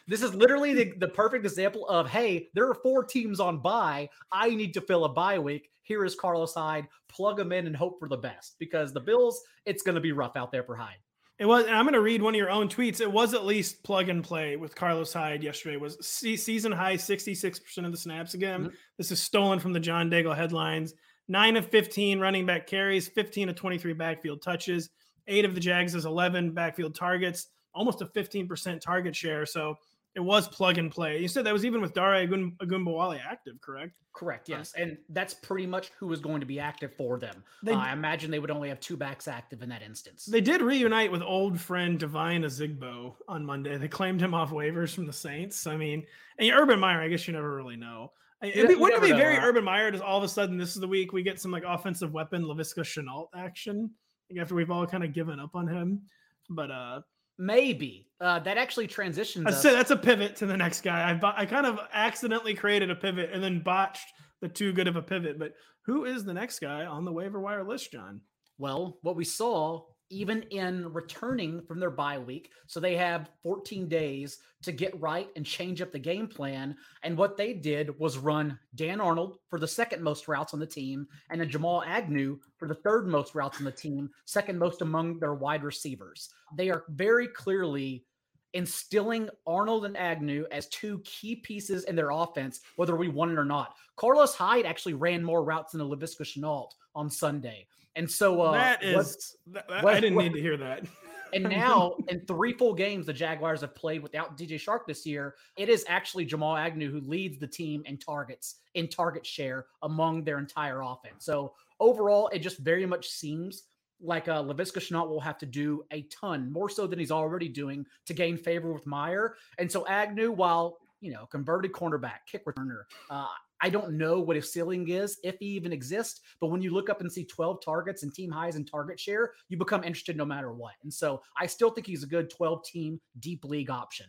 this 0.07 0.21
is 0.21 0.33
literally 0.33 0.73
the, 0.73 0.93
the 0.97 1.07
perfect 1.07 1.45
example 1.45 1.87
of 1.87 2.09
hey, 2.09 2.49
there 2.53 2.67
are 2.67 2.75
four 2.75 3.03
teams 3.03 3.39
on 3.39 3.59
bye. 3.59 4.09
I 4.31 4.49
need 4.49 4.73
to 4.75 4.81
fill 4.81 5.05
a 5.05 5.09
bye 5.09 5.39
week. 5.39 5.69
Here 5.81 6.05
is 6.05 6.15
Carlos 6.15 6.53
Hyde. 6.53 6.87
Plug 7.09 7.39
him 7.39 7.51
in 7.51 7.67
and 7.67 7.75
hope 7.75 7.99
for 7.99 8.07
the 8.07 8.17
best 8.17 8.55
because 8.57 8.93
the 8.93 9.01
Bills, 9.01 9.41
it's 9.65 9.83
going 9.83 9.95
to 9.95 10.01
be 10.01 10.13
rough 10.13 10.37
out 10.37 10.51
there 10.51 10.63
for 10.63 10.75
Hyde. 10.75 10.95
It 11.39 11.45
was, 11.45 11.65
and 11.65 11.75
I'm 11.75 11.83
going 11.83 11.93
to 11.93 12.01
read 12.01 12.21
one 12.21 12.35
of 12.35 12.37
your 12.37 12.51
own 12.51 12.69
tweets. 12.69 13.01
It 13.01 13.11
was 13.11 13.33
at 13.33 13.43
least 13.43 13.83
plug 13.83 14.07
and 14.07 14.23
play 14.23 14.55
with 14.55 14.75
Carlos 14.75 15.11
Hyde 15.11 15.43
yesterday. 15.43 15.77
Was 15.77 15.97
season 16.07 16.71
high 16.71 16.95
66% 16.95 17.85
of 17.85 17.91
the 17.91 17.97
snaps 17.97 18.33
again. 18.33 18.61
Mm-hmm. 18.61 18.75
This 18.97 19.11
is 19.11 19.21
stolen 19.21 19.59
from 19.59 19.73
the 19.73 19.79
John 19.79 20.09
Daigle 20.09 20.35
headlines. 20.35 20.93
Nine 21.27 21.55
of 21.55 21.67
15 21.67 22.19
running 22.19 22.45
back 22.45 22.67
carries, 22.67 23.07
15 23.07 23.49
of 23.49 23.55
23 23.55 23.93
backfield 23.93 24.41
touches, 24.41 24.89
eight 25.27 25.45
of 25.45 25.55
the 25.55 25.61
Jags' 25.61 26.05
11 26.05 26.51
backfield 26.51 26.95
targets, 26.95 27.47
almost 27.73 28.01
a 28.01 28.05
15% 28.05 28.81
target 28.81 29.15
share. 29.15 29.45
So 29.45 29.77
it 30.15 30.19
was 30.19 30.47
plug 30.47 30.77
and 30.77 30.91
play. 30.91 31.19
You 31.19 31.27
said 31.27 31.45
that 31.45 31.53
was 31.53 31.65
even 31.65 31.81
with 31.81 31.93
Dare 31.93 32.27
Ogunbowale 32.27 33.19
active, 33.23 33.59
correct? 33.61 33.93
Correct. 34.13 34.47
Yes, 34.47 34.73
and 34.77 34.97
that's 35.09 35.33
pretty 35.33 35.65
much 35.65 35.89
who 35.97 36.05
was 36.05 36.19
going 36.19 36.39
to 36.39 36.45
be 36.45 36.59
active 36.59 36.93
for 36.95 37.17
them. 37.17 37.43
They, 37.63 37.73
uh, 37.73 37.79
I 37.79 37.93
imagine 37.93 38.29
they 38.29 38.37
would 38.37 38.51
only 38.51 38.69
have 38.69 38.79
two 38.79 38.95
backs 38.95 39.27
active 39.27 39.63
in 39.63 39.69
that 39.69 39.81
instance. 39.81 40.25
They 40.25 40.41
did 40.41 40.61
reunite 40.61 41.11
with 41.11 41.23
old 41.23 41.59
friend 41.59 41.97
Devine 41.97 42.43
Ozigbo 42.43 43.15
on 43.27 43.43
Monday. 43.43 43.75
They 43.77 43.87
claimed 43.87 44.21
him 44.21 44.35
off 44.35 44.51
waivers 44.51 44.93
from 44.93 45.07
the 45.07 45.13
Saints. 45.13 45.65
I 45.65 45.77
mean, 45.77 46.05
and 46.37 46.51
Urban 46.51 46.79
Meyer, 46.79 47.01
I 47.01 47.07
guess 47.07 47.27
you 47.27 47.33
never 47.33 47.55
really 47.55 47.75
know. 47.75 48.11
It'd 48.43 48.67
be, 48.67 48.75
wouldn't 48.75 49.03
it 49.03 49.07
be 49.07 49.13
very 49.13 49.37
Urban 49.37 49.63
Meyer? 49.63 49.89
Does 49.89 50.01
all 50.01 50.17
of 50.17 50.23
a 50.23 50.27
sudden 50.27 50.57
this 50.57 50.75
is 50.75 50.81
the 50.81 50.87
week 50.87 51.13
we 51.13 51.23
get 51.23 51.39
some 51.39 51.51
like 51.51 51.63
offensive 51.65 52.11
weapon 52.11 52.43
Laviska 52.43 52.81
Shenault 52.81 53.27
action 53.35 53.89
like, 54.29 54.41
after 54.41 54.53
we've 54.53 54.69
all 54.69 54.85
kind 54.85 55.03
of 55.03 55.13
given 55.13 55.39
up 55.39 55.51
on 55.55 55.67
him? 55.67 56.01
But 56.49 56.71
uh 56.71 57.01
Maybe 57.39 58.07
uh, 58.21 58.39
that 58.39 58.59
actually 58.59 58.85
transitions. 58.85 59.45
That's, 59.45 59.63
that's 59.63 59.89
a 59.89 59.97
pivot 59.97 60.35
to 60.35 60.45
the 60.45 60.55
next 60.55 60.81
guy. 60.81 61.11
I 61.11 61.41
I 61.41 61.45
kind 61.47 61.65
of 61.65 61.79
accidentally 61.91 62.53
created 62.53 62.91
a 62.91 62.95
pivot 62.95 63.31
and 63.33 63.43
then 63.43 63.59
botched 63.59 64.05
the 64.41 64.47
too 64.47 64.71
good 64.71 64.87
of 64.87 64.97
a 64.97 65.01
pivot. 65.01 65.39
But 65.39 65.53
who 65.85 66.05
is 66.05 66.23
the 66.23 66.33
next 66.33 66.59
guy 66.59 66.85
on 66.85 67.05
the 67.05 67.11
waiver 67.11 67.39
wire 67.39 67.63
list, 67.63 67.91
John? 67.91 68.21
Well, 68.59 68.99
what 69.01 69.15
we 69.15 69.25
saw 69.25 69.81
even 70.09 70.43
in 70.43 70.91
returning 70.93 71.61
from 71.63 71.79
their 71.79 71.89
bye 71.89 72.19
week. 72.19 72.51
So 72.67 72.79
they 72.79 72.95
have 72.95 73.29
14 73.41 73.87
days 73.87 74.39
to 74.63 74.71
get 74.71 74.99
right 74.99 75.27
and 75.35 75.45
change 75.45 75.81
up 75.81 75.91
the 75.91 75.99
game 75.99 76.27
plan. 76.27 76.75
And 77.03 77.17
what 77.17 77.37
they 77.37 77.53
did 77.53 77.97
was 77.99 78.17
run 78.17 78.57
Dan 78.75 79.01
Arnold 79.01 79.37
for 79.49 79.59
the 79.59 79.67
second 79.67 80.03
most 80.03 80.27
routes 80.27 80.53
on 80.53 80.59
the 80.59 80.65
team 80.65 81.07
and 81.29 81.39
then 81.41 81.49
Jamal 81.49 81.83
Agnew 81.83 82.39
for 82.57 82.67
the 82.67 82.75
third 82.75 83.07
most 83.07 83.35
routes 83.35 83.59
on 83.59 83.65
the 83.65 83.71
team, 83.71 84.09
second 84.25 84.57
most 84.57 84.81
among 84.81 85.19
their 85.19 85.33
wide 85.33 85.63
receivers. 85.63 86.29
They 86.55 86.69
are 86.69 86.85
very 86.89 87.27
clearly 87.27 88.05
instilling 88.53 89.29
Arnold 89.47 89.85
and 89.85 89.97
Agnew 89.97 90.45
as 90.51 90.67
two 90.67 90.99
key 90.99 91.35
pieces 91.37 91.85
in 91.85 91.95
their 91.95 92.11
offense, 92.11 92.61
whether 92.75 92.95
we 92.95 93.09
want 93.09 93.31
it 93.31 93.39
or 93.39 93.45
not. 93.45 93.75
Carlos 93.95 94.35
Hyde 94.35 94.65
actually 94.65 94.93
ran 94.93 95.23
more 95.23 95.43
routes 95.43 95.73
than 95.73 95.81
Laviska 95.81 96.21
Shenault 96.23 96.69
on 96.95 97.09
Sunday. 97.09 97.67
And 97.95 98.09
so 98.09 98.41
uh, 98.41 98.51
that 98.53 98.83
is, 98.83 99.35
what, 99.45 99.67
that, 99.69 99.83
what, 99.83 99.93
I 99.95 99.99
didn't 99.99 100.15
what, 100.15 100.23
need 100.23 100.33
to 100.33 100.41
hear 100.41 100.57
that. 100.57 100.83
and 101.33 101.43
now, 101.43 101.95
in 102.07 102.21
three 102.21 102.53
full 102.53 102.73
games, 102.73 103.05
the 103.05 103.13
Jaguars 103.13 103.61
have 103.61 103.75
played 103.75 104.01
without 104.01 104.37
DJ 104.37 104.53
Chark 104.53 104.81
this 104.87 105.05
year. 105.05 105.35
It 105.57 105.69
is 105.69 105.85
actually 105.87 106.25
Jamal 106.25 106.57
Agnew 106.57 106.91
who 106.91 107.01
leads 107.01 107.37
the 107.37 107.47
team 107.47 107.83
in 107.85 107.97
targets, 107.97 108.55
in 108.73 108.87
target 108.87 109.25
share 109.25 109.67
among 109.83 110.23
their 110.23 110.39
entire 110.39 110.81
offense. 110.81 111.25
So 111.25 111.53
overall, 111.79 112.29
it 112.29 112.39
just 112.39 112.59
very 112.59 112.85
much 112.85 113.09
seems 113.09 113.63
like 114.01 114.27
uh, 114.27 114.43
Laviska 114.43 114.79
Shenault 114.79 115.07
will 115.07 115.21
have 115.21 115.37
to 115.37 115.45
do 115.45 115.85
a 115.91 116.01
ton 116.03 116.51
more 116.51 116.69
so 116.69 116.87
than 116.87 116.99
he's 116.99 117.11
already 117.11 117.47
doing 117.47 117.85
to 118.05 118.13
gain 118.13 118.37
favor 118.37 118.73
with 118.73 118.85
Meyer. 118.85 119.35
And 119.59 119.71
so 119.71 119.87
Agnew, 119.87 120.31
while 120.31 120.79
you 121.03 121.11
know, 121.11 121.25
converted 121.25 121.73
cornerback, 121.73 122.19
kick 122.25 122.45
returner. 122.45 122.83
Uh, 123.09 123.27
I 123.63 123.69
don't 123.69 123.97
know 123.97 124.19
what 124.19 124.35
his 124.35 124.51
ceiling 124.51 124.89
is, 124.89 125.19
if 125.23 125.37
he 125.39 125.45
even 125.45 125.71
exists. 125.71 126.19
But 126.41 126.47
when 126.47 126.61
you 126.61 126.71
look 126.71 126.89
up 126.89 126.99
and 126.99 127.09
see 127.09 127.23
12 127.23 127.63
targets 127.63 128.03
and 128.03 128.13
team 128.13 128.29
highs 128.29 128.57
and 128.57 128.69
target 128.69 128.99
share, 128.99 129.31
you 129.47 129.57
become 129.57 129.85
interested 129.85 130.17
no 130.17 130.25
matter 130.25 130.51
what. 130.51 130.73
And 130.83 130.93
so 130.93 131.21
I 131.37 131.45
still 131.45 131.69
think 131.69 131.87
he's 131.87 132.03
a 132.03 132.07
good 132.07 132.29
12 132.29 132.65
team 132.65 132.99
deep 133.21 133.45
league 133.45 133.69
option. 133.69 134.07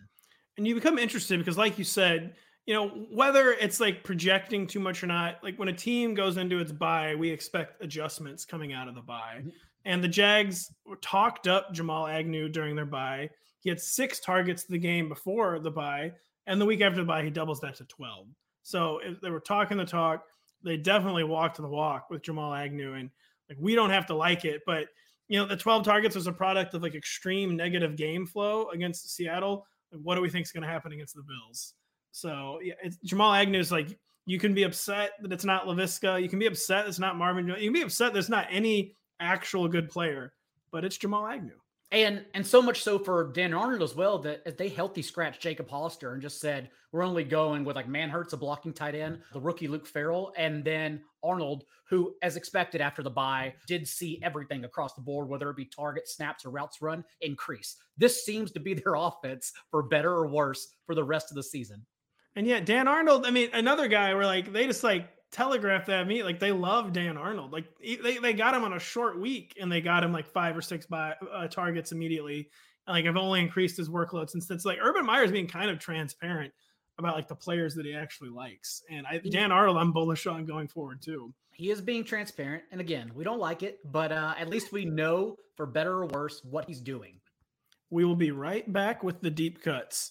And 0.56 0.66
you 0.66 0.74
become 0.74 0.98
interested 0.98 1.38
because, 1.38 1.56
like 1.56 1.78
you 1.78 1.84
said, 1.84 2.34
you 2.66 2.74
know, 2.74 2.88
whether 3.12 3.52
it's 3.52 3.78
like 3.78 4.02
projecting 4.02 4.66
too 4.66 4.80
much 4.80 5.04
or 5.04 5.06
not, 5.06 5.36
like 5.44 5.56
when 5.56 5.68
a 5.68 5.72
team 5.72 6.14
goes 6.14 6.36
into 6.36 6.58
its 6.58 6.72
bye, 6.72 7.14
we 7.14 7.30
expect 7.30 7.80
adjustments 7.80 8.44
coming 8.44 8.72
out 8.72 8.88
of 8.88 8.96
the 8.96 9.02
bye. 9.02 9.36
Mm-hmm. 9.38 9.50
And 9.84 10.02
the 10.02 10.08
Jags 10.08 10.72
talked 11.00 11.46
up 11.46 11.72
Jamal 11.72 12.08
Agnew 12.08 12.48
during 12.48 12.74
their 12.74 12.86
bye. 12.86 13.30
He 13.60 13.68
had 13.68 13.80
six 13.80 14.18
targets 14.18 14.64
the 14.64 14.78
game 14.78 15.08
before 15.08 15.60
the 15.60 15.70
bye, 15.70 16.12
and 16.46 16.60
the 16.60 16.66
week 16.66 16.80
after 16.80 17.00
the 17.00 17.06
bye, 17.06 17.22
he 17.22 17.30
doubles 17.30 17.60
that 17.60 17.76
to 17.76 17.84
12. 17.84 18.26
So 18.64 19.00
they 19.22 19.30
were 19.30 19.40
talking 19.40 19.76
the 19.76 19.84
talk, 19.84 20.24
they 20.64 20.76
definitely 20.76 21.22
walked 21.22 21.58
the 21.58 21.68
walk 21.68 22.08
with 22.10 22.22
Jamal 22.22 22.52
Agnew. 22.52 22.94
And 22.94 23.10
like 23.48 23.58
we 23.60 23.74
don't 23.74 23.90
have 23.90 24.06
to 24.06 24.14
like 24.14 24.44
it, 24.44 24.62
but 24.66 24.88
you 25.28 25.38
know, 25.38 25.46
the 25.46 25.56
12 25.56 25.84
targets 25.84 26.16
was 26.16 26.26
a 26.26 26.32
product 26.32 26.74
of 26.74 26.82
like 26.82 26.94
extreme 26.94 27.56
negative 27.56 27.96
game 27.96 28.26
flow 28.26 28.68
against 28.70 29.14
Seattle. 29.14 29.66
Like, 29.92 30.00
what 30.02 30.16
do 30.16 30.20
we 30.20 30.28
think 30.28 30.46
is 30.46 30.52
going 30.52 30.62
to 30.62 30.68
happen 30.68 30.92
against 30.92 31.14
the 31.14 31.22
Bills? 31.22 31.74
So 32.10 32.58
yeah, 32.62 32.74
Jamal 33.04 33.34
Agnew 33.34 33.58
is 33.58 33.70
like 33.70 33.98
you 34.26 34.38
can 34.38 34.54
be 34.54 34.62
upset 34.62 35.12
that 35.20 35.32
it's 35.32 35.44
not 35.44 35.66
Laviska. 35.66 36.22
You 36.22 36.28
can 36.28 36.38
be 36.38 36.46
upset 36.46 36.86
it's 36.86 36.98
not 36.98 37.16
Marvin. 37.16 37.48
You 37.48 37.54
can 37.54 37.72
be 37.72 37.82
upset 37.82 38.12
there's 38.12 38.28
not 38.30 38.46
any 38.50 38.96
actual 39.20 39.68
good 39.68 39.90
player, 39.90 40.32
but 40.70 40.84
it's 40.84 40.96
Jamal 40.96 41.26
Agnew. 41.26 41.58
And 41.94 42.24
and 42.34 42.44
so 42.44 42.60
much 42.60 42.82
so 42.82 42.98
for 42.98 43.30
Dan 43.32 43.54
Arnold 43.54 43.80
as 43.80 43.94
well 43.94 44.18
that 44.18 44.58
they 44.58 44.68
healthy 44.68 45.00
scratched 45.00 45.40
Jacob 45.40 45.70
Hollister 45.70 46.12
and 46.12 46.20
just 46.20 46.40
said 46.40 46.70
we're 46.90 47.04
only 47.04 47.22
going 47.22 47.64
with 47.64 47.76
like 47.76 47.88
Manhertz, 47.88 48.32
a 48.32 48.36
blocking 48.36 48.72
tight 48.72 48.96
end, 48.96 49.20
the 49.32 49.40
rookie 49.40 49.68
Luke 49.68 49.86
Farrell, 49.86 50.32
and 50.36 50.64
then 50.64 51.02
Arnold, 51.22 51.62
who, 51.88 52.16
as 52.20 52.34
expected 52.34 52.80
after 52.80 53.04
the 53.04 53.10
bye, 53.10 53.54
did 53.68 53.86
see 53.86 54.18
everything 54.24 54.64
across 54.64 54.94
the 54.94 55.02
board, 55.02 55.28
whether 55.28 55.48
it 55.50 55.56
be 55.56 55.66
target 55.66 56.08
snaps 56.08 56.44
or 56.44 56.50
routes 56.50 56.82
run, 56.82 57.04
increase. 57.20 57.76
This 57.96 58.24
seems 58.24 58.50
to 58.52 58.60
be 58.60 58.74
their 58.74 58.94
offense 58.96 59.52
for 59.70 59.84
better 59.84 60.12
or 60.12 60.26
worse 60.26 60.66
for 60.86 60.96
the 60.96 61.04
rest 61.04 61.30
of 61.30 61.36
the 61.36 61.44
season. 61.44 61.86
And 62.34 62.44
yet 62.44 62.66
Dan 62.66 62.88
Arnold, 62.88 63.24
I 63.24 63.30
mean, 63.30 63.50
another 63.52 63.86
guy 63.86 64.12
where 64.14 64.26
like 64.26 64.52
they 64.52 64.66
just 64.66 64.82
like 64.82 65.08
telegraphed 65.34 65.88
that 65.88 66.06
me 66.06 66.22
like 66.22 66.38
they 66.38 66.52
love 66.52 66.92
Dan 66.92 67.16
Arnold. 67.16 67.52
Like 67.52 67.66
they, 67.80 68.18
they 68.18 68.32
got 68.32 68.54
him 68.54 68.62
on 68.62 68.72
a 68.72 68.78
short 68.78 69.20
week 69.20 69.56
and 69.60 69.70
they 69.70 69.80
got 69.80 70.04
him 70.04 70.12
like 70.12 70.28
five 70.28 70.56
or 70.56 70.62
six 70.62 70.86
by, 70.86 71.14
uh, 71.32 71.48
targets 71.48 71.92
immediately. 71.92 72.48
And, 72.86 72.94
like 72.94 73.06
I've 73.06 73.16
only 73.16 73.40
increased 73.40 73.76
his 73.76 73.88
workload 73.88 74.30
since 74.30 74.50
it's 74.50 74.64
like 74.64 74.78
Urban 74.80 75.04
Meyer's 75.04 75.32
being 75.32 75.48
kind 75.48 75.70
of 75.70 75.78
transparent 75.78 76.52
about 76.98 77.16
like 77.16 77.28
the 77.28 77.34
players 77.34 77.74
that 77.74 77.84
he 77.84 77.94
actually 77.94 78.30
likes. 78.30 78.82
And 78.88 79.06
I, 79.06 79.18
Dan 79.18 79.50
Arnold, 79.50 79.76
I'm 79.76 79.92
bullish 79.92 80.26
on 80.26 80.46
going 80.46 80.68
forward 80.68 81.02
too. 81.02 81.34
He 81.52 81.70
is 81.70 81.80
being 81.80 82.02
transparent, 82.02 82.64
and 82.72 82.80
again, 82.80 83.12
we 83.14 83.22
don't 83.22 83.38
like 83.38 83.62
it, 83.62 83.78
but 83.84 84.10
uh, 84.10 84.34
at 84.36 84.48
least 84.48 84.72
we 84.72 84.84
know 84.84 85.36
for 85.56 85.66
better 85.66 85.92
or 85.92 86.06
worse 86.06 86.40
what 86.42 86.66
he's 86.66 86.80
doing. 86.80 87.20
We 87.90 88.04
will 88.04 88.16
be 88.16 88.32
right 88.32 88.70
back 88.72 89.04
with 89.04 89.20
the 89.20 89.30
deep 89.30 89.62
cuts. 89.62 90.10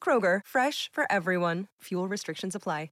Kroger, 0.00 0.40
fresh 0.46 0.88
for 0.92 1.10
everyone. 1.10 1.66
Fuel 1.82 2.06
restrictions 2.06 2.54
apply. 2.54 2.90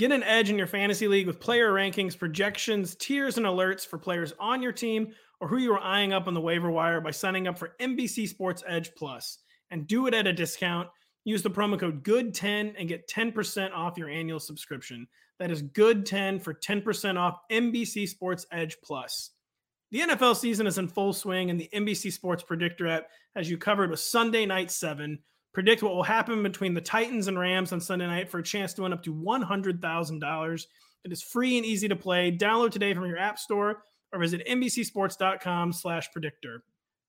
Get 0.00 0.12
an 0.12 0.22
edge 0.22 0.48
in 0.48 0.56
your 0.56 0.66
fantasy 0.66 1.08
league 1.08 1.26
with 1.26 1.40
player 1.40 1.70
rankings, 1.72 2.18
projections, 2.18 2.94
tiers, 2.94 3.36
and 3.36 3.44
alerts 3.44 3.86
for 3.86 3.98
players 3.98 4.32
on 4.40 4.62
your 4.62 4.72
team 4.72 5.12
or 5.42 5.46
who 5.46 5.58
you 5.58 5.74
are 5.74 5.80
eyeing 5.80 6.14
up 6.14 6.26
on 6.26 6.32
the 6.32 6.40
waiver 6.40 6.70
wire 6.70 7.02
by 7.02 7.10
signing 7.10 7.46
up 7.46 7.58
for 7.58 7.74
NBC 7.78 8.26
Sports 8.26 8.64
Edge 8.66 8.92
Plus. 8.96 9.40
And 9.70 9.86
do 9.86 10.06
it 10.06 10.14
at 10.14 10.26
a 10.26 10.32
discount. 10.32 10.88
Use 11.24 11.42
the 11.42 11.50
promo 11.50 11.78
code 11.78 12.02
GOOD10 12.02 12.76
and 12.78 12.88
get 12.88 13.10
10% 13.10 13.72
off 13.74 13.98
your 13.98 14.08
annual 14.08 14.40
subscription. 14.40 15.06
That 15.38 15.50
is 15.50 15.62
GOOD10 15.62 16.40
for 16.40 16.54
10% 16.54 17.18
off 17.18 17.36
NBC 17.52 18.08
Sports 18.08 18.46
Edge 18.52 18.78
Plus. 18.82 19.32
The 19.90 20.00
NFL 20.00 20.36
season 20.36 20.66
is 20.66 20.78
in 20.78 20.88
full 20.88 21.12
swing, 21.12 21.50
and 21.50 21.60
the 21.60 21.68
NBC 21.74 22.12
Sports 22.12 22.42
Predictor 22.42 22.86
app 22.88 23.08
has 23.34 23.50
you 23.50 23.58
covered 23.58 23.90
with 23.90 24.00
Sunday 24.00 24.46
Night 24.46 24.70
7 24.70 25.18
Predict 25.52 25.82
what 25.82 25.94
will 25.94 26.04
happen 26.04 26.42
between 26.44 26.74
the 26.74 26.80
Titans 26.80 27.26
and 27.26 27.38
Rams 27.38 27.72
on 27.72 27.80
Sunday 27.80 28.06
night 28.06 28.30
for 28.30 28.38
a 28.38 28.42
chance 28.42 28.72
to 28.74 28.82
win 28.82 28.92
up 28.92 29.02
to 29.02 29.12
$100,000. 29.12 30.66
It 31.02 31.12
is 31.12 31.22
free 31.22 31.56
and 31.56 31.66
easy 31.66 31.88
to 31.88 31.96
play. 31.96 32.30
Download 32.30 32.70
today 32.70 32.94
from 32.94 33.06
your 33.06 33.18
app 33.18 33.38
store 33.38 33.82
or 34.12 34.20
visit 34.20 34.46
NBCSports.com 34.46 35.72
slash 35.72 36.12
predictor. 36.12 36.62